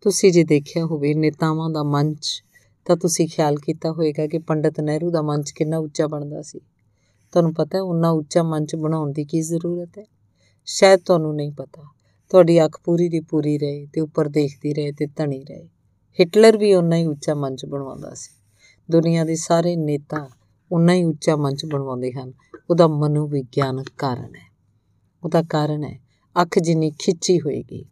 [0.00, 2.44] ਤੁਸੀਂ ਜੇ ਦੇਖਿਆ ਹੋਵੇ ਨੇਤਾਵਾਂ ਦਾ ਮੰਚ,
[2.84, 6.60] ਤਾਂ ਤੁਸੀਂ ਖਿਆਲ ਕੀਤਾ ਹੋਵੇਗਾ ਕਿ ਪੰਡਤ ਨਹਿਰੂ ਦਾ ਮੰਚ ਕਿੰਨਾ ਉੱਚਾ ਬਣਦਾ ਸੀ।
[7.32, 10.04] ਤੁਹਾਨੂੰ ਪਤਾ ਹੈ ਉਹਨਾਂ ਉੱਚਾ ਮੰਚ ਬਣਾਉਣ ਦੀ ਕੀ ਜ਼ਰੂਰਤ ਹੈ?
[10.64, 11.82] ਸ਼ਾਇਦ ਤੁਹਾਨੂੰ ਨਹੀਂ ਪਤਾ।
[12.28, 15.68] ਤੁਹਾਡੀ ਅੱਖ ਪੂਰੀ ਦੀ ਪੂਰੀ ਰਹੇ ਤੇ ਉੱਪਰ ਦੇਖਦੀ ਰਹੇ ਤੇ ਧਣੀ ਰਹੇ।
[16.20, 18.30] ਹਿਟਲਰ ਵੀ ਉਹਨਾਂ ਹੀ ਉੱਚਾ ਮੰਚ ਬਣਵਾਉਂਦਾ ਸੀ।
[18.90, 20.30] ਦੁਨੀਆ ਦੇ ਸਾਰੇ ਨੇਤਾ
[20.72, 22.32] ਉਹਨਾਂ ਹੀ ਉੱਚਾ ਮੰਚ ਬਣਵਾਉਂਦੇ ਹਨ।
[22.70, 24.52] ਉਹਦਾ ਮਨੋਵਿਗਿਆਨਕ ਕਾਰਨ ਹੈ।
[25.24, 26.00] ਉਹਦਾ ਕਾਰਨ ਹੈ
[26.42, 27.84] ਅੱਖ ਜਿੰਨੀ ਖਿੱਚੀ ਹੋਏਗੀ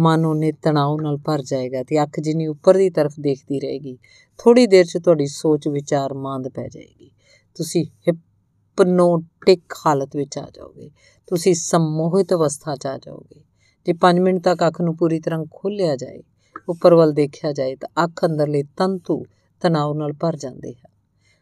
[0.00, 3.98] ਮਨ ਉਹਨੇ ਤਣਾਅ ਨਾਲ ਭਰ ਜਾਏਗਾ ਤੇ ਅੱਖ ਜਿੰਨੀ ਉੱਪਰ ਦੀ ਤਰਫ ਦੇਖਦੀ ਰਹੇਗੀ
[4.38, 7.10] ਥੋੜੀ ਦੇਰ 'ਚ ਤੁਹਾਡੀ ਸੋਚ ਵਿਚਾਰ ਮੰਦ ਪੈ ਜਾਏਗੀ।
[7.54, 10.90] ਤੁਸੀਂ ਹਿਪਨੋਟਿਕ ਹਾਲਤ ਵਿੱਚ ਆ ਜਾਓਗੇ।
[11.26, 13.42] ਤੁਸੀਂ ਸਮੋਹਿਤ ਅਵਸਥਾ 'ਚ ਆ ਜਾਓਗੇ।
[13.86, 16.22] ਜੇ 5 ਮਿੰਟ ਤੱਕ ਅੱਖ ਨੂੰ ਪੂਰੀ ਤਰ੍ਹਾਂ ਖੋਲ੍ਹਿਆ ਜਾਏ,
[16.68, 19.24] ਉੱਪਰ ਵੱਲ ਦੇਖਿਆ ਜਾਏ ਤਾਂ ਅੱਖ ਅੰਦਰਲੇ ਤੰਤੂ
[19.62, 20.90] ਤਣਾਅ ਨਾਲ ਭਰ ਜਾਂਦੇ ਹਨ।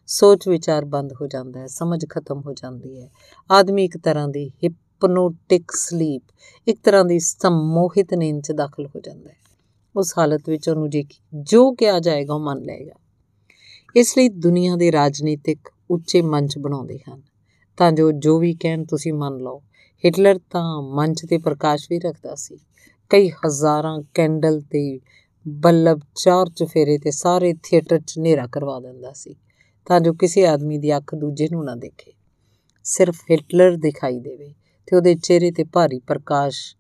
[0.07, 3.09] ਸੋਚ ਵਿਚਾਰ ਬੰਦ ਹੋ ਜਾਂਦਾ ਹੈ, ਸਮਝ ਖਤਮ ਹੋ ਜਾਂਦੀ ਹੈ।
[3.51, 4.73] ਆਦਮੀ ਇੱਕ ਤਰ੍ਹਾਂ ਦੀ ਹਿਪ
[5.05, 6.23] ਹਿਪਨੋਟਿਕ ਸਲੀਪ
[6.69, 9.37] ਇੱਕ ਤਰ੍ਹਾਂ ਦੀ ਸਮੋਹਿਤ ਨੀਂਦ 'ਚ ਦਾਖਲ ਹੋ ਜਾਂਦਾ ਹੈ।
[9.97, 12.95] ਉਸ ਹਾਲਤ ਵਿੱਚ ਉਹਨੂੰ ਜੇ ਜੋ ਕਿਹਾ ਜਾਏਗਾ ਉਹ ਮੰਨ ਲਏਗਾ।
[13.97, 15.59] ਇਸ ਲਈ ਦੁਨੀਆ ਦੇ ਰਾਜਨੀਤਿਕ
[15.91, 17.23] ਉੱਚੇ ਮੰਚ ਬਣਾਉਂਦੇ ਹਨ।
[17.77, 19.63] ਤਾਂ ਜੋ ਜੋ ਵੀ ਕਹਿਣ ਤੁਸੀਂ ਮੰਨ ਲਓ
[20.05, 22.59] ਹਿਟਲਰ ਤਾਂ ਮੰਚ ਤੇ ਪ੍ਰਕਾਸ਼ ਵੀ ਰੱਖਦਾ ਸੀ।
[23.11, 25.01] ਕਈ ਹਜ਼ਾਰਾਂ ਕੈਂਡਲ ਤੇ
[25.49, 29.37] ਬੱਲਬ ਚਾਰ ਚਫੇਰੇ ਤੇ ਸਾਰੇ ਥੀਏਟਰ 'ਚ ਹਨੇਰਾ ਕਰਵਾ ਦਿੰਦਾ ਸੀ।
[29.87, 32.13] ਤਾਂ ਜੋ ਕਿਸੇ ਆਦਮੀ ਦੀ ਅੱਖ ਦੂਜੇ ਨੂੰ ਨਾ ਦੇਖੇ।
[32.85, 34.55] ਸਿਰਫ ਹਿਟਲਰ ਦਿਖਾਈ ਦੇਵੇ।
[34.89, 36.77] ਤੇ ਉਹਦੇ ਚਿਹਰੇ ਤੇ ਭਾਰੀ ਪ੍ਰਕਾਸ਼,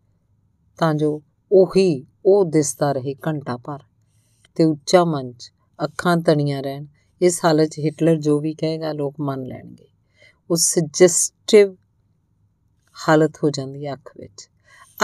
[0.79, 1.23] ਤਾਂ ਜੋ
[1.53, 3.79] ਉਹੀ ਉਹ ਦਿਸਦਾ ਰਹੇ ਘੰਟਾ ਭਰ।
[4.55, 5.53] ਤੇ ਉੱਚਾ ਮੰਚ,
[5.85, 6.87] ਅੱਖਾਂ ਤਣੀਆਂ ਰਹਿਣ,
[7.23, 9.89] ਇਸ ਹਾਲਤ 'ਚ ਹਿਟਲਰ ਜੋ ਵੀ ਕਹੇਗਾ ਲੋਕ ਮੰਨ ਲੈਣਗੇ।
[10.51, 11.77] ਉਹ ਸਜੈਸਟਿਵ
[13.09, 14.51] ਹਾਲਤ ਹੋ ਜਾਂਦੀ ਹੈ ਅੱਖ ਵਿੱਚ।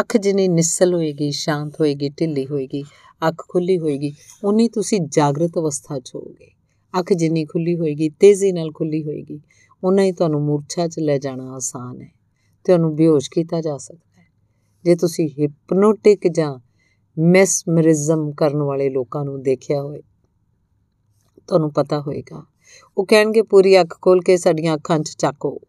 [0.01, 2.83] ਅੱਖ ਜਿੰਨੀ ਨਿਸਲ ਹੋਏਗੀ, ਸ਼ਾਂਤ ਹੋਏਗੀ, ਢਿੱਲੀ ਹੋਏਗੀ,
[3.29, 6.51] ਅੱਖ ਖੁੱਲੀ ਹੋਏਗੀ, ਉਨੀ ਤੁਸੀਂ ਜਾਗਰਤ ਅਵਸਥਾ 'ਚ ਹੋਵੋਗੇ।
[6.99, 9.41] ਅੱਖ ਜਿੰਨੀ ਖੁੱਲੀ ਹੋਏਗੀ, ਤੇਜ਼ੀ ਨਾਲ ਖੁੱਲੀ ਹੋਏਗੀ,
[9.85, 12.24] ਉਨਾ ਹੀ ਤੁਹਾਨੂੰ ਮੂਰਛਾ 'ਚ ਲੈ ਜਾਣਾ ਆਸਾਨ ਹੈ।
[12.65, 14.27] ਤੁਹਾਨੂੰ ਬੇਹੋਸ਼ ਕੀਤਾ ਜਾ ਸਕਦਾ ਹੈ।
[14.85, 16.59] ਜੇ ਤੁਸੀਂ ਹਿਪਨੋਟਿਕ ਜਾਂ
[17.19, 20.03] ਮੈਸਮਰਿਜ਼ਮ ਕਰਨ ਵਾਲੇ ਲੋਕਾਂ ਨੂੰ ਦੇਖਿਆ ਹੋਵੇ,
[21.49, 22.45] ਤੁਹਾਨੂੰ ਪਤਾ ਹੋਏਗਾ।
[22.99, 25.61] ਉਹ ਕਹਿਣਗੇ, ਪੂਰੀ ਅੱਖ ਖੋਲ ਕੇ ਸਾਡੀਆਂ ਅੱਖਾਂ 'ਚ ਚੱਕੋ।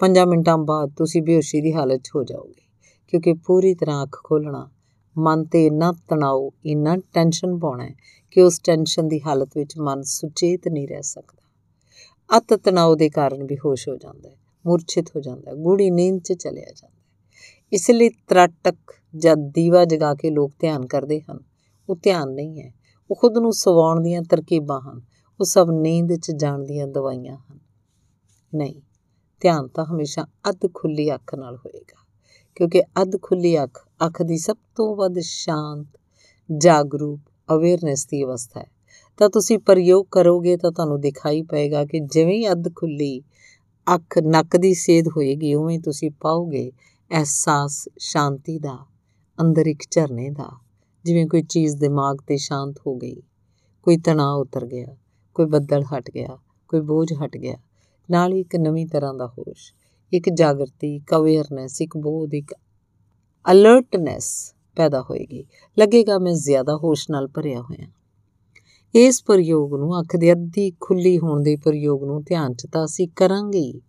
[0.00, 2.66] 5 ਮਿੰਟਾਂ ਬਾਅਦ ਤੁਸੀਂ ਬੇਹੋਸ਼ੀ ਦੀ ਹਾਲਤ 'ਚ ਹੋ ਜਾਓਗੇ।
[3.08, 4.70] ਕਿਉਂਕਿ ਪੂਰੀ ਤਰ੍ਹਾਂ ਅੱਖ ਖੋਲਣਾ
[5.18, 7.94] ਮਨ ਤੇ ਇੰਨਾ ਤਣਾਅ ਇੰਨਾ ਟੈਨਸ਼ਨ ਪਾਉਣਾ ਹੈ
[8.30, 11.42] ਕਿ ਉਸ ਟੈਨਸ਼ਨ ਦੀ ਹਾਲਤ ਵਿੱਚ ਮਨ ਸੁਚੇਤ ਨਹੀਂ ਰਹਿ ਸਕਦਾ।
[12.38, 16.22] ਅਤ ਤਣਾਅ ਦੇ ਕਾਰਨ ਵੀ ਹੋਸ਼ ਹੋ ਜਾਂਦਾ ਹੈ। ਮੂਰਛਿਤ ਹੋ ਜਾਂਦਾ ਹੈ ਗੂੜੀ ਨੀਂਦ
[16.22, 17.02] 'ਚ ਚਲਿਆ ਜਾਂਦਾ ਹੈ।
[17.72, 18.76] ਇਸ ਲਈ ਤਰਾਟਕ
[19.16, 21.38] ਜਾਂ ਦੀਵਾ ਜਗਾ ਕੇ ਲੋਕ ਧਿਆਨ ਕਰਦੇ ਹਨ।
[21.88, 22.74] ਉਹ ਧਿਆਨ ਨਹੀਂ ਹੈ।
[23.10, 25.00] ਉਹ ਖੁਦ ਨੂੰ ਸਵਾਉਣ ਦੀਆਂ ਤਰਕੀਬਾਂ ਹਨ।
[25.40, 27.58] ਉਹ ਸਭ ਨੀਂਦ 'ਚ ਜਾਣ ਦੀਆਂ ਦਵਾਈਆਂ ਹਨ।
[28.54, 28.80] ਨਹੀਂ,
[29.40, 32.06] ਧਿਆਨ ਤਾਂ ਹਮੇਸ਼ਾ ਅੱਧ ਖੁੱਲੀ ਅੱਖ ਨਾਲ ਹੋਏਗਾ,
[32.56, 35.86] ਕਿਉਂਕਿ ਅੱਧ ਖੁੱਲੀ ਅੱਖ ਅੱਖ ਦੀ ਸਭ ਤੋਂ ਵੱਧ ਸ਼ਾਂਤ,
[36.56, 37.20] ਜਾਗਰੂਕ
[37.52, 38.70] ਅਵੇਅਰਨੈਸ ਦੀ ਅਵਸਥਾ ਹੈ।
[39.16, 43.22] ਤਾਂ ਤੁਸੀਂ ਪ੍ਰਯੋਗ ਕਰੋਗੇ ਤਾਂ ਤੁਹਾਨੂੰ ਦਿਖਾਈ ਪਏਗਾ ਕਿ ਜਿਵੇਂ ਹੀ ਅੱਧ ਖੁੱਲੀ
[43.94, 46.72] ਅੱਖ ਨੱਕ ਦੀ ਸੇਧ ਹੋਏਗੀ, ਉਵੇਂ ਤੁਸੀਂ ਪਾਓਗੇ
[47.10, 48.78] ਅਹਿਸਾਸ ਸ਼ਾਂਤੀ ਦਾ,
[49.40, 50.50] ਅੰਦਰ ਇੱਕ ਝਰਨੇ ਦਾ।
[51.04, 53.22] ਜਿਵੇਂ ਕੋਈ ਚੀਜ਼ ਦਿਮਾਗ ਤੇ ਸ਼ਾਂਤ ਹੋ ਗਈ,
[53.82, 54.96] ਕੋਈ ਤਣਾਅ ਉਤਰ ਗਿਆ,
[55.34, 57.56] ਕੋਈ ਬੱਦਲ ਹਟ ਗਿਆ, ਕੋਈ ਬੋਝ ਹਟ ਗਿਆ,
[58.10, 59.72] ਨਾਲ ਹੀ ਇੱਕ ਨਵੀਂ ਤਰ੍ਹਾਂ ਦਾ ਹੋਸ਼,
[60.12, 62.54] ਇੱਕ ਜਾਗਰਤੀ, ਇੱਕ ਅਵੇਅਰਨੈਸ ਇੱਕ ਬੋਧ, ਇੱਕ
[63.52, 65.44] ਅਲਰਟਨੈਸ ਪੈਦਾ ਹੋਏਗੀ।
[65.78, 67.88] ਲੱਗੇਗਾ ਮੈਂ ਜ਼ਿਆਦਾ ਹੋਸ਼ ਨਾਲ ਭਰਿਆ ਹੋਇਆ।
[68.94, 73.08] ਇਸ ਪ੍ਰਯੋਗ ਨੂੰ ਅੱਖ ਦੇ ਅੱਧੀ ਖੁੱਲੀ ਹੋਣ ਦੇ ਪ੍ਰਯੋਗ ਨੂੰ ਧਿਆਨ 'ਚ ਤਾਂ ਅਸੀਂ
[73.16, 73.80] ਕਰਾਂਗੇ ਹੀ।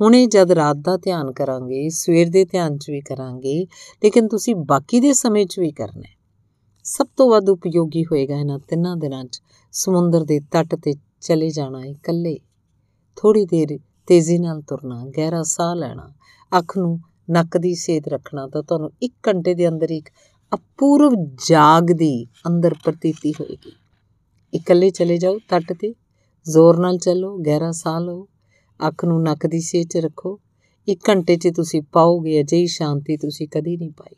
[0.00, 3.66] ਹੁਣੇ ਜਦ ਰਾਤ ਦਾ ਧਿਆਨ ਕਰਾਂਗੇ, ਸਵੇਰ ਦੇ ਧਿਆਨ 'ਚ ਵੀ ਕਰਾਂਗੇ,
[4.04, 6.16] ਲੇਕਿਨ ਤੁਸੀਂ ਬਾਕੀ ਦੇ ਸਮੇਂ 'ਚ ਵੀ ਕਰਨਾ ਹੈ।
[6.84, 9.40] ਸਭ ਤੋਂ ਵੱਧ ਉਪਯੋਗੀ ਹੋਏਗਾ ਇਹਨਾਂ ਤਿੰਨਾਂ ਦਿਨਾਂ 'ਚ
[9.72, 12.38] ਸਮੁੰਦਰ ਦੇ ਤੱਟ ਤੇ ਚਲੇ ਜਾਣਾ ਇਕੱਲੇ।
[13.16, 16.12] ਥੋੜੀ ਦੇਰ ਤੇਜ਼ੀ ਨਾਲ ਤੁਰਨਾ, ਗਹਿਰਾ ਸਾਹ ਲੈਣਾ,
[16.58, 20.08] ਅੱਖ ਨੂੰ ਨੱਕ ਦੀ ਸੇਧ ਰੱਖਣਾ ਤਾਂ ਤੁਹਾਨੂੰ 1 ਘੰਟੇ ਦੇ ਅੰਦਰ ਇੱਕ
[20.54, 21.14] ਅਪੂਰਵ
[21.48, 23.72] ਜਾਗ ਦੀ ਅੰਦਰ ਪ੍ਰਤੀਤੀ ਹੋਏਗੀ।
[24.54, 25.94] ਇਕੱਲੇ ਚਲੇ ਜਾਓ ਤੱਟ ਤੇ,
[26.46, 28.28] ਜ਼ੋਰ ਨਾਲ ਚੱਲੋ, ਗਹਿਰਾ ਸਾਹ ਲਓ।
[28.88, 30.38] ਅੱਖ ਨੂੰ ਨੱਕ ਦੀ ਸੇਧ 'ਚ ਰੱਖੋ।
[30.88, 34.16] 1 ਘੰਟੇ 'ਚ ਤੁਸੀਂ ਪਾਓਗੇ ਅਜਿਹੀ ਸ਼ਾਂਤੀ ਤੁਸੀਂ ਕਦੀ ਨਹੀਂ ਪਾਈ।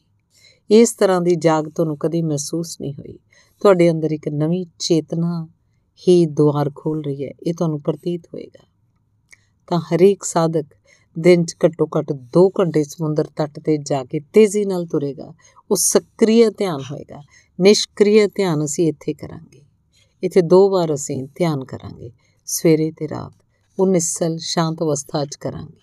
[0.70, 3.18] ਇਸ ਤਰ੍ਹਾਂ ਦੀ ਜਾਗ ਤੁਹਾਨੂੰ ਕਦੀ ਮਹਿਸੂਸ ਨਹੀਂ ਹੋਈ।
[3.60, 5.48] ਤੁਹਾਡੇ ਅੰਦਰ ਇੱਕ ਨਵੀਂ ਚੇਤਨਾ
[6.08, 8.66] ਹੀ ਦੁਆਰ ਖੋਲ ਰਹੀ ਹੈ। ਇਹ ਤੁਹਾਨੂੰ ਪ੍ਰਤੀਤ ਹੋਏਗਾ।
[9.66, 10.66] ਤਾਂ ਹਰੇਕ ਸਾਧਕ
[11.18, 15.34] ਦਿਨ 'ਚ ਘੱਟੋ ਘੱਟ 2 ਘੰਟੇ ਸਮੁੰਦਰ ਤੱਟ ਤੇ ਜਾ ਕੇ ਤੇਜ਼ੀ ਨਾਲ ਤੁਰੇਗਾ।
[15.70, 17.22] ਉਹ ਸਕਰੀय ਧਿਆਨ ਹੋਏਗਾ।
[17.60, 19.62] ਨਿਸ਼ਕਰੀय ਧਿਆਨ ਅਸੀਂ ਇੱਥੇ ਕਰਾਂਗੇ।
[20.22, 22.12] ਇੱਥੇ ਦੋ ਵਾਰ ਅਸੀਂ ਧਿਆਨ ਕਰਾਂਗੇ।
[22.46, 23.41] ਸਵੇਰੇ ਤੇ ਰਾਤ।
[23.78, 25.80] ਉਹ ਨਿਸਲ ਸ਼ਾਂਤ ਅਵਸਥਾ 'ਚ ਕਰਾਂਗੇ।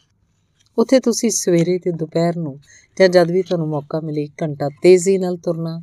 [0.77, 2.59] ਉੱਥੇ ਤੁਸੀਂ ਸਵੇਰੇ ਤੇ ਦੁਪਹਿਰ ਨੂੰ
[2.97, 5.81] ਜਾਂ ਜਦ ਵੀ ਤੁਹਾਨੂੰ ਮੌਕਾ ਮਿਲੇ ਇੱਕ ਘੰਟਾ ਤੇਜ਼ੀ ਨਾਲ ਤੁਰਨਾ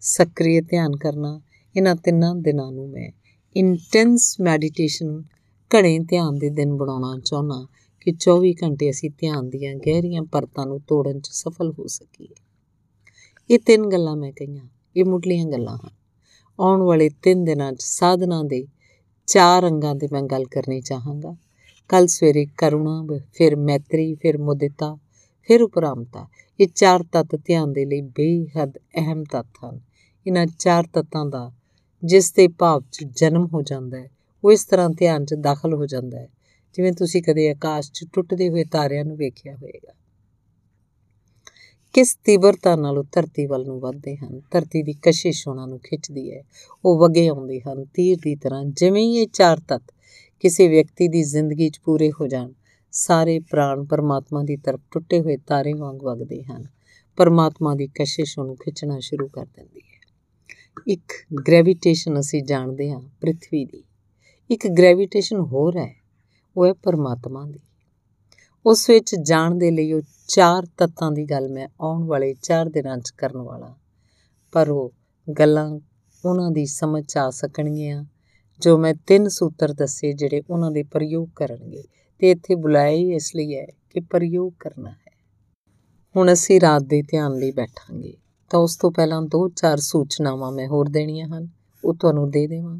[0.00, 1.40] ਸਕਰੀय ਧਿਆਨ ਕਰਨਾ,
[1.76, 3.10] ਇਹਨਾਂ ਤਿੰਨਾਂ ਦਿਨਾਂ ਨੂੰ ਮੈਂ
[3.56, 5.22] ਇੰਟੈਂਸ ਮੈਡੀਟੇਸ਼ਨ
[5.70, 7.66] ਘਣੇ ਧਿਆਨ ਦੇ ਦਿਨ ਬਣਾਉਣਾ ਚਾਹੁੰਦਾ
[8.00, 12.34] ਕਿ 24 ਘੰਟੇ ਅਸੀਂ ਧਿਆਨ ਦੀਆਂ ਗਹਿਰੀਆਂ ਪਰਤਾਂ ਨੂੰ ਤੋੜਨ 'ਚ ਸਫਲ ਹੋ ਸਕੀਏ।
[13.50, 15.90] ਇਹ ਤਿੰਨ ਗੱਲਾਂ ਮੈਂ ਕਹੀਆਂ, ਇਹ ਮੁੱਢਲੀਆਂ ਗੱਲਾਂ ਹਨ।
[16.60, 18.66] ਆਉਣ ਵਾਲੇ 3 ਦਿਨਾਂ 'ਚ ਸਾਧਨਾ ਦੇ
[19.26, 21.36] ਚਾਰ ਅੰਗਾਂ ਤੇ ਮੈਂ ਗੱਲ ਕਰਨੀ ਚਾਹਾਂਗਾ।
[21.88, 24.96] ਕੱਲ ਸਵੇਰੇ ਕਰੁਣਾ, ਫਿਰ ਮੈਤਰੀ, ਫਿਰ ਮੁਦਿਤਾ,
[25.48, 26.26] ਫਿਰ ਉਪਰਾਮਤਾ।
[26.60, 29.80] ਇਹ ਚਾਰ ਤੱਤ ਧਿਆਨ ਦੇ ਲਈ ਬੇਹੱਦ ਅਹਿਮ ਤੱਤ ਹਨ।
[30.26, 31.52] ਇਹਨਾਂ ਚਾਰ ਤੱਤਾਂ ਦਾ
[32.04, 34.10] ਜਿਸ ਦੇ ਭਾਵ 'ਚ ਜਨਮ ਹੋ ਜਾਂਦਾ ਹੈ,
[34.44, 36.28] ਉਹ ਇਸ ਤਰ੍ਹਾਂ ਧਿਆਨ 'ਚ ਦਾਖਲ ਹੋ ਜਾਂਦਾ ਹੈ,
[36.74, 39.92] ਜਿਵੇਂ ਤੁਸੀਂ ਕਦੇ ਆਕਾਸ਼ 'ਚ ਟੁੱਟਦੇ ਹੋਏ ਤਾਰਿਆਂ ਨੂੰ ਵੇਖਿਆ ਹੋਵੇਗਾ।
[41.94, 46.32] ਕਿਸ ਤੀਬਰਤਾ ਨਾਲ ਉਹ ਧਰਤੀ ਵੱਲ ਨੂੰ ਵੱਧਦੇ ਹਨ, ਧਰਤੀ ਦੀ ਕਸ਼ਿਸ਼ ਉਹਨਾਂ ਨੂੰ ਖਿੱਚਦੀ
[46.32, 46.42] ਹੈ,
[46.84, 49.82] ਉਹ ਵਗੇ ਆਉਂਦੇ ਹਨ ਤੀਰ ਦੀ ਤਰ੍ਹਾਂ, ਜਿਵੇਂ ਹੀ ਇਹ ਚਾਰ ਤੱਤ
[50.40, 52.52] ਕਿਸੇ ਵਿਅਕਤੀ ਦੀ ਜ਼ਿੰਦਗੀ 'ਚ ਪੂਰੇ ਹੋ ਜਾਣ।
[52.92, 56.64] ਸਾਰੇ ਪ੍ਰਾਣ ਪਰਮਾਤਮਾ ਦੀ ਤਰਫ ਟੁੱਟੇ ਹੋਏ ਤਾਰੇ ਵਾਂਗ ਵਗਦੇ ਹਨ।
[57.16, 59.98] ਪਰਮਾਤਮਾ ਦੀ ਕਸ਼ਿਸ਼ ਉਹਨੂੰ ਖਿੱਚਣਾ ਸ਼ੁਰੂ ਕਰ ਦਿੰਦੀ ਹੈ।
[60.86, 61.12] ਇੱਕ
[61.48, 63.84] ਗ੍ਰੈਵਿਟੇਸ਼ਨ ਅਸੀਂ ਜਾਣਦੇ ਹਾਂ ਪ੍ਰithvi ਦੀ।
[64.50, 65.94] ਇੱਕ ਗ੍ਰੈਵਿਟੇਸ਼ਨ ਹੋਰ ਹੈ,
[66.56, 67.60] ਉਹ ਹੈ ਪਰਮਾਤਮਾ ਦੀ।
[68.66, 72.98] ਉਸ ਵਿੱਚ ਜਾਣ ਦੇ ਲਈ ਉਹ ਚਾਰ ਤੱਤਾਂ ਦੀ ਗੱਲ ਮੈਂ ਆਉਣ ਵਾਲੇ 4 ਦਿਨਾਂ
[72.98, 73.76] 'ਚ ਕਰਨ ਵਾਲਾ।
[74.52, 74.92] ਪਰ ਉਹ
[75.38, 75.80] ਗੱਲਾਂ
[76.24, 78.04] ਉਹਨਾਂ ਦੀ ਸਮਝ ਆ ਸਕਣਗੀਆਂ
[78.60, 81.84] ਜੋ ਮੈਂ ਤਿੰਨ ਸੂਤਰ ਦੱਸੇ ਜਿਹੜੇ ਉਹਨਾਂ ਦੇ ਪ੍ਰਯੋਗ ਕਰਨਗੇ
[82.18, 85.18] ਤੇ ਇੱਥੇ ਬੁਲਾਇਆ ਹੀ ਇਸ ਲਈ ਹੈ ਕਿ ਪ੍ਰਯੋਗ ਕਰਨਾ ਹੈ।
[86.16, 88.16] ਹੁਣ ਅਸੀਂ ਰਾਤ ਦੇ ਧਿਆਨ ਲਈ ਬੈਠਾਂਗੇ।
[88.50, 91.48] ਤਾਂ ਉਸ ਤੋਂ ਪਹਿਲਾਂ ਦੋ ਚਾਰ ਸੂਚਨਾਵਾਂ ਮੈਂ ਹੋਰ ਦੇਣੀਆਂ ਹਨ,
[91.84, 92.78] ਉਹ ਤੁਹਾਨੂੰ ਦੇ ਦੇਵਾਂ।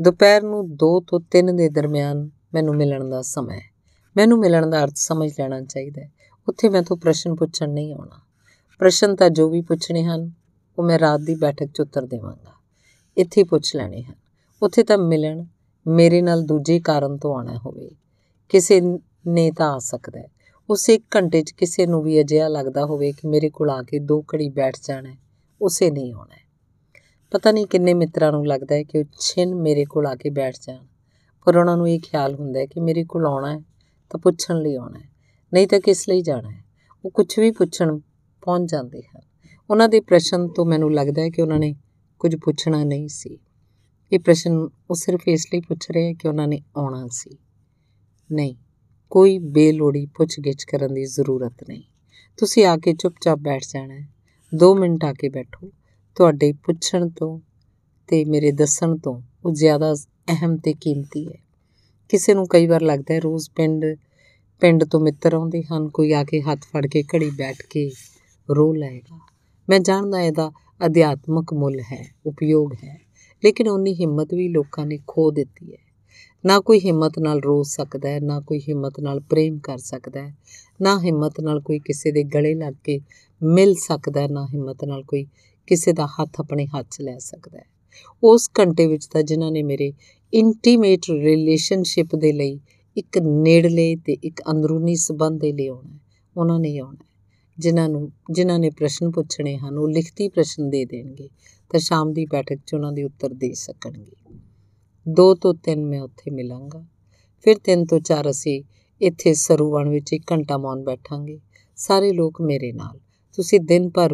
[0.00, 3.74] ਦੁਪਹਿਰ ਨੂੰ 2 ਤੋਂ 3 ਦੇ ਦਰਮਿਆਨ ਮੈਨੂੰ ਮਿਲਣ ਦਾ ਸਮਾਂ ਹੈ।
[4.16, 6.12] ਮੈਨੂੰ ਮਿਲਣ ਦਾ ਅਰਥ ਸਮਝ ਲੈਣਾ ਚਾਹੀਦਾ ਹੈ।
[6.48, 8.20] ਉੱਥੇ ਮੈਂ ਤੋਂ ਪ੍ਰਸ਼ਨ ਪੁੱਛਣ ਨਹੀਂ ਆਉਣਾ।
[8.78, 10.32] ਪ੍ਰਸ਼ਨ ਤਾਂ ਜੋ ਵੀ ਪੁੱਛਣੇ ਹਨ,
[10.78, 12.52] ਉਹ ਮੈਂ ਰਾਤ ਦੀ ਬੈਠਕ 'ਚ ਉੱਤਰ ਦੇਵਾਂਗਾ।
[13.16, 14.23] ਇੱਥੇ ਹੀ ਪੁੱਛ ਲੈਣੇ ਹਨ।
[14.64, 15.44] ਉੱਥੇ ਤਾਂ ਮਿਲਣ
[15.86, 17.90] ਮੇਰੇ ਨਾਲ ਦੂਜੇ ਕਾਰਨ ਤੋਂ ਆਉਣਾ ਹੋਵੇ।
[18.48, 18.80] ਕਿਸੇ
[19.26, 20.28] ਨੇ ਤਾਂ ਆ ਸਕਦਾ ਹੈ।
[20.70, 24.22] ਉਸੇ ਘੰਟੇ 'ਚ ਕਿਸੇ ਨੂੰ ਵੀ ਅਜਿਹਾ ਲੱਗਦਾ ਹੋਵੇ ਕਿ ਮੇਰੇ ਕੋਲ ਆ ਕੇ ਦੋ
[24.22, 25.16] ਘੜੀ ਬੈਠ ਜਾਣਾ ਹੈ,
[25.62, 26.42] ਉਸੇ ਨਹੀਂ ਆਉਣਾ ਹੈ।
[27.30, 30.54] ਪਤਾ ਨਹੀਂ ਕਿੰਨੇ ਮਿੱਤਰਾਂ ਨੂੰ ਲੱਗਦਾ ਹੈ ਕਿ ਉਹ ਛਿਨ ਮੇਰੇ ਕੋਲ ਆ ਕੇ ਬੈਠ
[30.62, 30.84] ਜਾਣ।
[31.44, 33.60] ਪਰ ਉਹਨਾਂ ਨੂੰ ਇਹ ਖਿਆਲ ਹੁੰਦਾ ਹੈ ਕਿ ਮੇਰੇ ਕੋਲ ਆਉਣਾ ਹੈ
[34.10, 35.08] ਤਾਂ ਪੁੱਛਣ ਲਈ ਆਉਣਾ ਹੈ,
[35.54, 36.64] ਨਹੀਂ ਤਾਂ ਕਿਸ ਲਈ ਜਾਣਾ ਹੈ।
[37.04, 37.98] ਉਹ ਕੁਝ ਵੀ ਪੁੱਛਣ
[38.42, 39.20] ਪਹੁੰਚ ਜਾਂਦੇ ਹਨ।
[39.70, 41.74] ਉਹਨਾਂ ਦੇ ਪ੍ਰਸ਼ਨ ਤੋਂ ਮੈਨੂੰ ਲੱਗਦਾ ਹੈ ਕਿ ਉਹਨਾਂ ਨੇ
[42.18, 43.38] ਕੁਝ ਪੁੱਛਣਾ ਨਹੀਂ ਸੀ।
[44.12, 44.52] ਇਹ ਪ੍ਰਸ਼ਨ
[44.90, 47.38] ਉਹ ਸਿਰਫ ਇਸ ਲਈ ਪੁੱਛ ਰਹੇ ਹੈ ਕਿ ਉਹਨਾਂ ਨੇ ਆਉਣਾ ਸੀ।
[48.32, 48.54] ਨਹੀਂ,
[49.10, 51.82] ਕੋਈ ਬੇਲੋੜੀ ਪੁੱਛ-ਗਿੱਛ ਕਰਨ ਦੀ ਜ਼ਰੂਰਤ ਨਹੀਂ।
[52.36, 54.08] ਤੁਸੀਂ ਆ ਕੇ ਚੁੱਪਚਾਪ ਬੈਠ ਜਾਣਾ ਹੈ।
[54.54, 55.70] 2 ਮਿੰਟ ਆ ਕੇ ਬੈਠੋ।
[56.14, 57.40] ਤੁਹਾਡੇ ਪੁੱਛਣ ਤੋਂ
[58.06, 59.94] ਤੇ ਮੇਰੇ ਦੱਸਣ ਤੋਂ ਉਹ ਜ਼ਿਆਦਾ
[60.28, 61.42] ਅਹਿਮ ਤੇ ਕੀਮਤੀ ਹੈ।
[62.08, 63.84] ਕਿਸੇ ਨੂੰ ਕਈ ਵਾਰ ਲੱਗਦਾ ਹੈ ਰੋਜ਼ ਪਿੰਡ
[64.60, 67.90] ਪਿੰਡ ਤੋਂ ਮਿੱਤਰ ਆਉਂਦੇ ਹਨ। ਕੋਈ ਆ ਕੇ ਹੱਥ ਫੜ ਕੇ ਘੜੀ ਬੈਠ ਕੇ
[68.50, 69.18] ਰੋ ਲਏਗਾ।
[69.68, 70.52] ਮੈਂ ਜਾਣਦਾ ਇਹਦਾ
[70.86, 73.03] ਅਧਿਆਤਮਕ ਮੁੱਲ ਹੈ, ਉਪਯੋਗ ਹੈ।
[73.44, 75.78] ਲੇਕਿਨ ਉਨੀ ਹਿੰਮਤ ਵੀ ਲੋਕਾਂ ਨੇ ਖੋ ਦਿੱਤੀ ਹੈ।
[76.46, 80.34] ਨਾ ਕੋਈ ਹਿੰਮਤ ਨਾਲ ਰੋ ਸਕਦਾ ਹੈ, ਨਾ ਕੋਈ ਹਿੰਮਤ ਨਾਲ ਪ੍ਰੇਮ ਕਰ ਸਕਦਾ ਹੈ,
[80.82, 83.00] ਨਾ ਹਿੰਮਤ ਨਾਲ ਕੋਈ ਕਿਸੇ ਦੇ ਗਲੇ ਲੱਗ ਕੇ
[83.42, 85.26] ਮਿਲ ਸਕਦਾ ਹੈ, ਨਾ ਹਿੰਮਤ ਨਾਲ ਕੋਈ
[85.66, 87.66] ਕਿਸੇ ਦਾ ਹੱਥ ਆਪਣੇ ਹੱਥ 'ਚ ਲੈ ਸਕਦਾ ਹੈ।
[88.24, 89.92] ਉਸ ਘੰਟੇ ਵਿੱਚ ਤਾਂ ਜਿਨ੍ਹਾਂ ਨੇ ਮੇਰੇ
[90.34, 92.60] ਇੰਟੀਮੇਟ ਰਿਲੇਸ਼ਨਸ਼ਿਪ ਦੇ ਲਈ
[92.96, 95.98] ਇੱਕ ਨੇੜਲੇ ਤੇ ਇੱਕ ਅੰਦਰੂਨੀ ਸਬੰਧ ਦੇ ਲਈ ਆਉਣਾ
[96.36, 97.13] ਉਹਨਾਂ ਨੇ ਆਉਣਾ
[97.58, 101.28] ਜਿਨ੍ਹਾਂ ਨੂੰ, ਜਿਨ੍ਹਾਂ ਨੇ ਪ੍ਰਸ਼ਨ ਪੁੱਛਣੇ ਹਨ, ਉਹ ਲਿਖਤੀ ਪ੍ਰਸ਼ਨ ਦੇ ਦੇਣਗੇ
[101.70, 104.38] ਤਾਂ ਸ਼ਾਮ ਦੀ ਬੈਠਕ 'ਚ ਉਹਨਾਂ ਦੇ ਉੱਤਰ ਦੇ ਸਕਣਗੇ।
[105.08, 106.84] 2 ਤੋਂ 3 ਮੈਂ ਉੱਥੇ ਮਿਲਾਂਗਾ।
[107.42, 108.62] ਫਿਰ 3 ਤੋਂ 4 ਅਸੀਂ
[109.02, 111.40] ਇੱਥੇ ਸਰੂਵਣ ਵਿੱਚ ਇੱਕ ਘੰਟਾ ਮੌਨ ਬੈਠਾਂਗੇ।
[111.76, 113.00] ਸਾਰੇ ਲੋਕ ਮੇਰੇ ਨਾਲ।
[113.32, 114.12] ਤੁਸੀਂ ਦਿਨ ਭਰ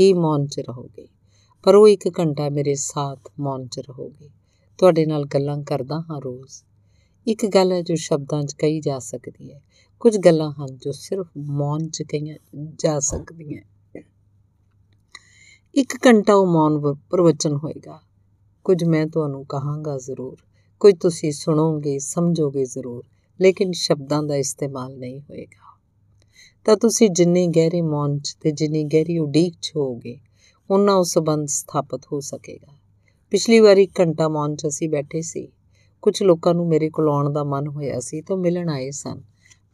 [0.00, 1.08] ਹੀ ਮੌਨ 'ਚ ਰਹੋਗੇ।
[1.62, 4.30] ਪਰ ਉਹ ਇੱਕ ਘੰਟਾ ਮੇਰੇ ਸਾਥ ਮੌਨ 'ਚ ਰਹੋਗੇ।
[4.78, 6.64] ਤੁਹਾਡੇ ਨਾਲ ਗੱਲਾਂ ਕਰਦਾ ਹਾਂ ਰੋਜ਼।
[7.26, 9.60] ਇੱਕ ਗੱਲ ਹੈ ਜੋ ਸ਼ਬਦਾਂ 'ਚ ਕਹੀ ਜਾ ਸਕਦੀ ਹੈ।
[10.00, 12.36] ਕੁਝ ਗੱਲਾਂ ਹਨ ਜੋ ਸਿਰਫ ਮੌਨ 'ਚ ਕਹੀਆਂ
[12.78, 13.62] ਜਾ ਸਕਦੀਆਂ
[15.74, 18.00] ਇੱਕ ਘੰਟਾ ਉਹ ਮੌਨ ਪ੍ਰਵਚਨ ਹੋਏਗਾ।
[18.64, 20.36] ਕੁਝ ਮੈਂ ਤੁਹਾਨੂੰ ਕਹਾਂਗਾ ਜ਼ਰੂਰ।
[20.80, 23.04] ਕੁਝ ਤੁਸੀਂ ਸੁਣੋਗੇ, ਸਮਝੋਗੇ ਜ਼ਰੂਰ,
[23.40, 25.78] ਲੇਕਿਨ ਸ਼ਬਦਾਂ ਦਾ ਇਸਤੇਮਾਲ ਨਹੀਂ ਹੋਏਗਾ।
[26.64, 30.18] ਤਾਂ ਤੁਸੀਂ ਜਿੰਨੇ ਗਹਿਰੇ ਮੌਨ 'ਚ ਤੇ ਜਿੰਨੀ ਗਹਿਰੀ ਉਡੀਕ 'ਚ ਹੋਗੇ
[30.70, 32.74] ਉਹਨਾਂ ਉਹ ਸਬੰਧ ਸਥਾਪਿਤ ਹੋ ਸਕੇਗਾ।
[33.30, 35.48] ਪਿਛਲੀ ਵਾਰੀ ਘੰਟਾ ਮੌਨ 'ਚ ਅਸੀਂ ਬੈਠੇ ਸੀ।
[36.02, 39.22] ਕੁਝ ਲੋਕਾਂ ਨੂੰ ਮੇਰੇ ਕੋਲ ਆਉਣ ਦਾ ਮਨ ਹੋਇਆ ਸੀ ਤਾਂ ਮਿਲਣ ਆਏ ਸਨ।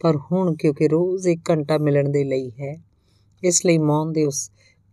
[0.01, 2.83] ਪਰ ਹੁਣ ਕਿਉਂਕਿ ਰੋਜ਼ ਇੱਕ ਘੰਟਾ ਮਿਲਣ ਦੇ ਲਈ ਹੈ,
[3.45, 4.51] ਇਸ ਲਈ ਮੌਨ ਦੇ ਉਸ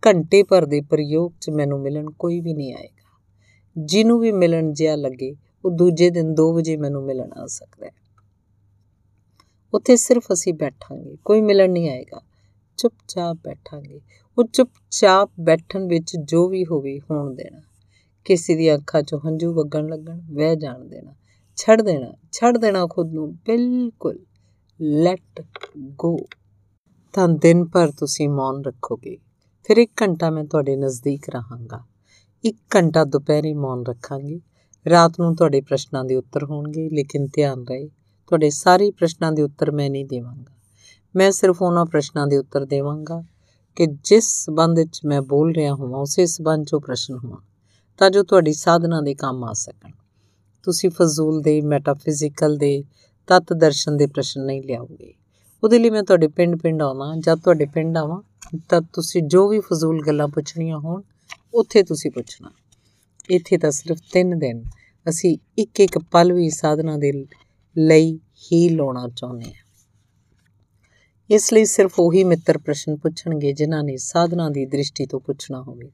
[0.07, 3.21] ਘੰਟੇ ਭਰ ਦੇ ਪ੍ਰਯੋਗ 'ਚ ਮੈਨੂੰ ਮਿਲਣ ਕੋਈ ਵੀ ਨਹੀਂ ਆਏਗਾ।
[3.77, 5.35] ਜਿਹਨੂੰ ਵੀ ਮਿਲਣ ਜਿਆ ਲੱਗੇ,
[5.65, 7.91] ਉਹ ਦੂਜੇ ਦਿਨ 2 ਵਜੇ ਮੈਨੂੰ ਮਿਲਣ ਆ ਸਕਦਾ ਹੈ।
[9.73, 12.21] ਉੱਥੇ ਸਿਰਫ ਅਸੀਂ ਬੈਠਾਂਗੇ, ਕੋਈ ਮਿਲਣ ਨਹੀਂ ਆਏਗਾ।
[12.77, 14.01] ਚੁੱਪਚਾਪ ਬੈਠਾਂਗੇ।
[14.37, 17.61] ਉਹ ਚੁੱਪਚਾਪ ਬੈਠਣ ਵਿੱਚ ਜੋ ਵੀ ਹੋਵੇ ਹੋਣ ਦੇਣਾ।
[18.25, 21.13] ਕਿਸੇ ਦੀ ਅੱਖਾਂ 'ਚੋਂ ਹੰਝੂ ਵਗਣ ਲੱਗਣ, ਵਹਿ ਜਾਣ ਦੇਣਾ,
[21.55, 24.19] ਛੱਡ ਦੇਣਾ ਛੱਡ ਦੇਣਾ ਖੁਦ ਨੂੰ ਬਿਲਕੁਲ।
[24.81, 25.41] ਲੈਟ
[25.77, 26.17] ਗੋ
[27.13, 29.17] ਤਾਂ ਦਿਨ ਭਰ ਤੁਸੀਂ ਮੌਨ ਰੱਖੋਗੇ।
[29.63, 31.83] ਫਿਰ ਇੱਕ ਘੰਟਾ ਮੈਂ ਤੁਹਾਡੇ ਨਜ਼ਦੀਕ ਰਹਾਂਗਾ।
[32.43, 34.39] ਇੱਕ ਘੰਟਾ ਦੁਪਹਿਰੇ ਮੌਨ ਰੱਖਾਂਗੇ।
[34.89, 37.87] ਰਾਤ ਨੂੰ ਤੁਹਾਡੇ ਪ੍ਰਸ਼ਨਾਂ ਦੇ ਉੱਤਰ ਹੋਣਗੇ, ਲੇਕਿਨ ਧਿਆਨ ਰਹੇ,
[38.27, 40.53] ਤੁਹਾਡੇ ਸਾਰੇ ਪ੍ਰਸ਼ਨਾਂ ਦੇ ਉੱਤਰ ਮੈਂ ਨਹੀਂ ਦੇਵਾਂਗਾ।
[41.15, 43.23] ਮੈਂ ਸਿਰਫ ਉਹਨਾਂ ਪ੍ਰਸ਼ਨਾਂ ਦੇ ਉੱਤਰ ਦੇਵਾਂਗਾ
[43.75, 47.37] ਕਿ ਜਿਸ ਸਬੰਧ ਵਿੱਚ ਮੈਂ ਬੋਲ ਰਿਹਾ ਹਾਂ ਉਸੇ ਸਬੰਧ 'ਚੋਂ ਪ੍ਰਸ਼ਨ ਹੋਣ,
[47.97, 49.91] ਤਾਂ ਜੋ ਤੁਹਾਡੀ ਸਾਧਨਾ ਦੇ ਕੰਮ ਆ ਸਕਣ।
[50.63, 52.83] ਤੁਸੀਂ ਫਜ਼ੂਲ ਦੇ ਮੈਟਾਫਿਜ਼ੀਕਲ ਦੇ
[53.27, 55.13] ਤਤ ਦਰਸ਼ਨ ਦੇ ਪ੍ਰਸ਼ਨ ਨਹੀਂ ਲਿਆਓਗੇ
[55.63, 58.21] ਉਹਦੇ ਲਈ ਮੈਂ ਤੁਹਾਡੇ ਪਿੰਡ-ਪਿੰਡ ਆਵਾਂ ਜਦ ਤੁਹਾਡੇ ਪਿੰਡ ਆਵਾਂ,
[58.69, 61.01] ਤਾਂ ਤੁਸੀਂ ਜੋ ਵੀ ਫਜ਼ੂਲ ਗੱਲਾਂ ਪੁੱਛਣੀਆਂ ਹੋਣ,
[61.53, 62.51] ਉੱਥੇ ਤੁਸੀਂ ਪੁੱਛਣਾ।
[63.29, 64.63] ਇੱਥੇ ਤਾਂ ਸਿਰਫ 3 ਦਿਨ
[65.09, 67.25] ਅਸੀਂ ਇੱਕ ਇੱਕ ਪਲ ਵੀ ਸਾਧਨਾ ਦੇ
[67.77, 69.63] ਲਈ ਹੀ ਲਾਉਣਾ ਚਾਹੁੰਦੇ ਹਾਂ।
[71.29, 75.91] ਇਸ ਲਈ ਸਿਰਫ ਉਹੀ ਮਿੱਤਰ ਪ੍ਰਸ਼ਨ ਪੁੱਛਣਗੇ, ਜਿਨ੍ਹਾਂ ਨੇ ਸਾਧਨਾ ਦੀ ਦ੍ਰਿਸ਼ਟੀ ਤੋਂ ਪੁੱਛਣਾ ਹੋਵੇ।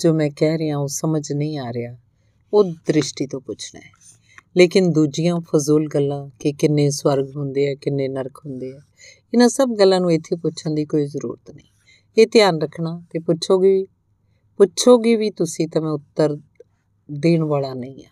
[0.00, 1.96] ਜੋ ਮੈਂ ਕਹਿ ਰਿਹਾ, ਉਹ ਸਮਝ ਨਹੀਂ ਆ ਰਿਹਾ।
[2.52, 3.97] ਉਹ ਦ੍ਰਿਸ਼ਟੀ ਤੋਂ ਪੁੱਛਣਾ ਹੈ।
[4.58, 8.80] ਲੇਕਿਨ ਦੂਜੀਆਂ ਫਜ਼ੂਲ ਗੱਲਾਂ ਕਿ ਕਿੰਨੇ ਸਵਰਗ ਹੁੰਦੇ ਆ, ਕਿੰਨੇ ਨਰਕ ਹੁੰਦੇ ਆ,
[9.34, 11.66] ਇਹਨਾਂ ਸਭ ਗੱਲਾਂ ਨੂੰ ਇੱਥੇ ਪੁੱਛਣ ਦੀ ਕੋਈ ਜ਼ਰੂਰਤ ਨਹੀਂ।
[12.18, 13.86] ਇਹ ਧਿਆਨ ਰੱਖਣਾ ਤੇ ਪੁੱਛੋਗੇ
[14.56, 16.38] ਪੁੱਛੋਗੇ ਵੀ ਤੁਸੀਂ ਤਾਂ ਮੈਂ ਉੱਤਰ
[17.10, 18.08] ਦੇਣ ਵਾਲਾ ਨਹੀਂ ਆ।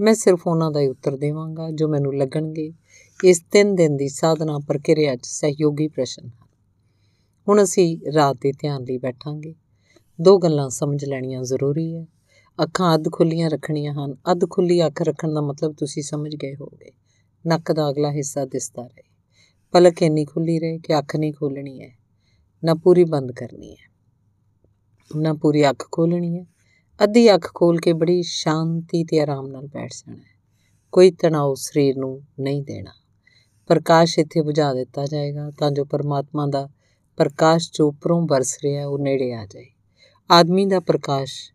[0.00, 2.72] ਮੈਂ ਸਿਰਫ ਉਹਨਾਂ ਦਾ ਹੀ ਉੱਤਰ ਦੇਵਾਂਗਾ ਜੋ ਮੈਨੂੰ ਲੱਗਣਗੇ।
[3.24, 6.30] ਇਸ ਤਿੰਨ ਦਿਨ ਦੀ ਸਾਧਨਾ ਪ੍ਰਕਿਰਿਆ 'ਚ ਸਹਿਯੋਗੀ ਪ੍ਰਸ਼ਨ ਹਨ।
[7.48, 9.54] ਹੁਣ ਅਸੀਂ ਰਾਤ ਦੇ ਧਿਆਨ ਲਈ ਬੈਠਾਂਗੇ।
[10.20, 12.06] ਦੋ ਗੱਲਾਂ ਸਮਝ ਲੈਣੀਆਂ ਜ਼ਰੂਰੀ ਹੈ।
[12.62, 16.90] ਅੱਖਾਂ ਅੱਧ ਖੁੱਲੀਆਂ ਰੱਖਣੀਆਂ ਹਨ। ਅੱਧ ਖੁੱਲੀ ਅੱਖ ਰੱਖਣ ਦਾ ਮਤਲਬ ਤੁਸੀਂ ਸਮਝ ਗਏ ਹੋਗੇ
[17.46, 19.02] ਨੱਕ ਦਾ ਅਗਲਾ ਹਿੱਸਾ ਦਿਸਦਾ ਰਹੇ।
[19.72, 21.90] ਪਲਕ ਇੰਨੀ ਖੁੱਲੀ ਰਹੇ ਕਿ ਅੱਖ ਨਹੀਂ ਖੋਲਣੀ ਹੈ।
[22.64, 23.90] ਨਾ ਪੂਰੀ ਬੰਦ ਕਰਨੀ ਹੈ।
[25.16, 26.46] ਨਾ ਪੂਰੀ ਅੱਖ ਖੋਲਣੀ ਹੈ।
[27.04, 30.40] ਅੱਧੀ ਅੱਖ ਖੋਲ ਕੇ ਬੜੀ ਸ਼ਾਂਤੀ ਤੇ ਆਰਾਮ ਨਾਲ ਬੈਠ ਜਾਣਾ ਹੈ।
[30.92, 32.90] ਕੋਈ ਤਣਾਅ ਸਰੀਰ ਨੂੰ ਨਹੀਂ ਦੇਣਾ।
[33.68, 36.68] ਪ੍ਰਕਾਸ਼ ਇੱਥੇ ਬੁਝਾ ਦਿੱਤਾ ਜਾਏਗਾ ਤਾਂ ਜੋ ਪਰਮਾਤਮਾ ਦਾ
[37.16, 39.66] ਪ੍ਰਕਾਸ਼ ਜੋ ਉੱਪਰੋਂ ਬਰਸ ਰਿਹਾ ਉਹ ਨੇੜੇ ਆ ਜਾਏ।
[40.30, 41.52] ਆਦਮੀ ਦਾ ਪ੍ਰਕਾਸ਼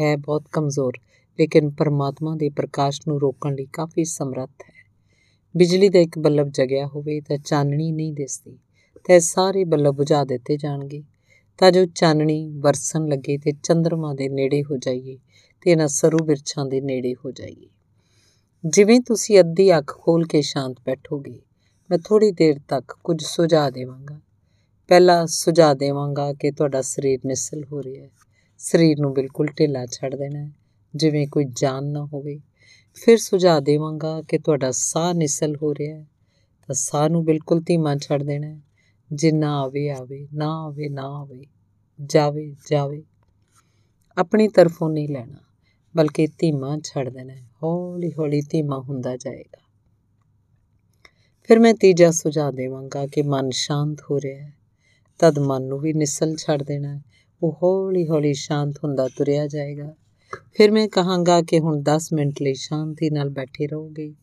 [0.00, 0.98] ਹੈ ਬਹੁਤ ਕਮਜ਼ੋਰ,
[1.38, 4.74] ਲੇਕਿਨ ਪਰਮਾਤਮਾ ਦੇ ਪ੍ਰਕਾਸ਼ ਨੂੰ ਰੋਕਣ ਲਈ ਕਾਫੀ ਸਮਰੱਥ ਹੈ।
[5.56, 8.58] ਬਿਜਲੀ ਦਾ ਇੱਕ ਬੱਲਬ ਜਗਿਆ ਹੋਵੇ ਤਾਂ ਚਾਨਣੀ ਨਹੀਂ ਦਿਸਦੀ,
[9.04, 11.02] ਤੇ ਸਾਰੇ ਬੱਲਬ ਬੁਝਾ ਦਿੱਤੇ ਜਾਣਗੇ।
[11.58, 15.18] ਤਾਂ ਜੋ ਚਾਨਣੀ ਵਰਸਣ ਲੱਗੇ ਤੇ ਚੰ드ਰਮਾ ਦੇ ਨੇੜੇ ਹੋ ਜਾਈਏ
[15.60, 17.68] ਤੇ ਇਹਨਾਂ ਸਰੂ ਬਿਰਛਾਂ ਦੇ ਨੇੜੇ ਹੋ ਜਾਈਏ।
[18.66, 21.40] ਜਿਵੇਂ ਤੁਸੀਂ ਅੱਧੀ ਅੱਖ ਖੋਲ ਕੇ ਸ਼ਾਂਤ ਬੈਠੋਗੇ,
[21.90, 24.20] ਮੈਂ ਥੋੜੀ ਦੇਰ ਤੱਕ ਕੁਝ ਸੁਝਾ ਦੇਵਾਂਗਾ।
[24.88, 28.10] ਪਹਿਲਾ ਸੁਝਾ ਦੇਵਾਂਗਾ ਕਿ ਤੁਹਾਡਾ ਸਰੀਰ ਨਿਸਲ ਹੋ ਰਿਹਾ ਹੈ।
[28.58, 30.50] ਸਰੀਰ ਨੂੰ ਬਿਲਕੁਲ ਢਿੱਲਾ ਛੱਡ ਦੇਣਾ ਹੈ।
[30.96, 32.40] ਜਿਵੇਂ ਕੋਈ ਜਾਨ ਨਾ ਹੋਵੇ।
[32.94, 36.06] ਫਿਰ ਸੁਝਾ ਦੇਵਾਂਗਾ ਕਿ ਤੁਹਾਡਾ ਸਾਹ ਨਿਸਲ ਹੋ ਰਿਹਾ ਹੈ।
[36.66, 38.60] ਤਾਂ ਸਾਹ ਨੂੰ ਬਿਲਕੁਲ ਧੀਮਾ ਛੱਡ ਦੇਣਾ ਹੈ।
[39.12, 41.46] ਜਿੰਨਾ ਆਵੇ ਆਵੇ, ਨਾ ਆਵੇ ਨਾ ਆਵੇ,
[42.06, 43.02] ਜਾਵੇ ਜਾਵੇ।
[44.18, 45.38] ਆਪਣੀ ਤਰਫੋਂ ਨਹੀਂ ਲੈਣਾ,
[45.96, 49.62] ਬਲਕਿ ਧੀਮਾ ਛੱਡ ਦੇਣਾ ਹੈ। ਹੌਲੀ ਹੌਲੀ ਧੀਮਾ ਹੁੰਦਾ ਜਾਏਗਾ।
[51.42, 54.54] ਫਿਰ ਮੈਂ ਤੀਜਾ ਸੁਝਾ ਦੇਵਾਂਗਾ ਕਿ ਮਨ ਸ਼ਾਂਤ ਹੋ ਰਿਹਾ ਹੈ।
[55.18, 57.02] ਤਦ ਮਨ ਨੂੰ ਵੀ ਨਿਸਲ ਛੱਡ ਦੇਣਾ ਹੈ।
[57.42, 59.94] ਉਹ ਹੌਲੀ ਹੌਲੀ ਸ਼ਾਂਤ ਹੁੰਦਾ ਤੁਰਿਆ ਜਾਏਗਾ।
[60.54, 64.14] ਫਿਰ ਮੈਂ ਕਹਾਂਗਾ ਕਿ ਹੁਣ 10 ਮਿੰਟ ਲਈ ਸ਼ਾਂਤੀ ਨਾਲ ਬੈਠੇ ਰਹੋਗੇ।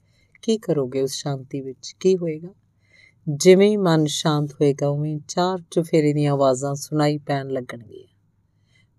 [0.41, 1.95] ਕੀ ਕਰੋਗੇ ਉਸ ਸ਼ਾਂਤੀ ਵਿੱਚ?
[1.99, 2.49] ਕੀ ਹੋਏਗਾ?
[3.29, 8.07] ਜਿਵੇਂ ਹੀ ਮਨ ਸ਼ਾਂਤ ਹੋਏਗਾ, ਉਵੇਂ ਚਾਰ ਚੁਫੇਰੇ ਦੀਆਂ ਆਵਾਜ਼ਾਂ ਸੁਣਾਈ ਪੈਣ ਲੱਗਣਗੀਆਂ।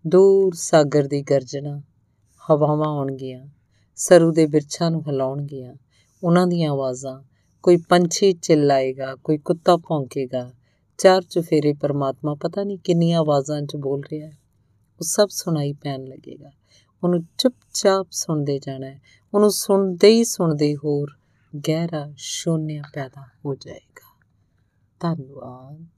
[0.06, 1.82] ਦੂਰ ਸਾਗਰ ਦੀ ਗਰਜਣਾ,
[2.50, 3.46] ਹਵਾਵਾਂ ਆਉਣਗੀਆਂ
[3.96, 5.74] ਸਰੂ ਦੇ ਬਿਰਛਾਂ ਨੂੰ ਹਿਲਾਉਣਗੀਆਂ।
[6.24, 7.22] ਉਹਨਾਂ ਦੀਆਂ ਆਵਾਜ਼ਾਂ,
[7.62, 10.52] ਕੋਈ ਪੰਛੀ ਚਿল্ਲਾਏਗਾ ਕੋਈ ਕੁੱਤਾ ਭੌਂਕੇਗਾ
[10.98, 14.38] ਚਾਰ ਚੁਫੇਰੇ ਪਰਮਾਤਮਾ ਪਤਾ ਨਹੀਂ ਕਿੰਨੀਆਂ ਆਵਾਜ਼ਾਂ 'ਚ ਬੋਲ ਰਿਹਾ ਹੈ।
[14.96, 16.50] ਉਹ ਸਭ ਸੁਣਾਈ ਪੈਣ ਲੱਗੇਗਾ।
[17.04, 19.00] ਉਹਨੂੰ ਚੁੱਪਚਾਪ ਸੁਣਦੇ ਜਾਣਾ ਹੈ।
[19.34, 21.12] ਉਹਨੂੰ ਸੁਣਦੇ ਹੀ ਸੁਣਦੇ ਹੋਰ
[21.68, 24.26] ਗਹਿਰਾ ਸ਼ੂਨਿਆ ਪੈਦਾ ਹੋ ਜਾਏਗਾ।
[25.00, 25.95] ਧੰਨਵਾਦ।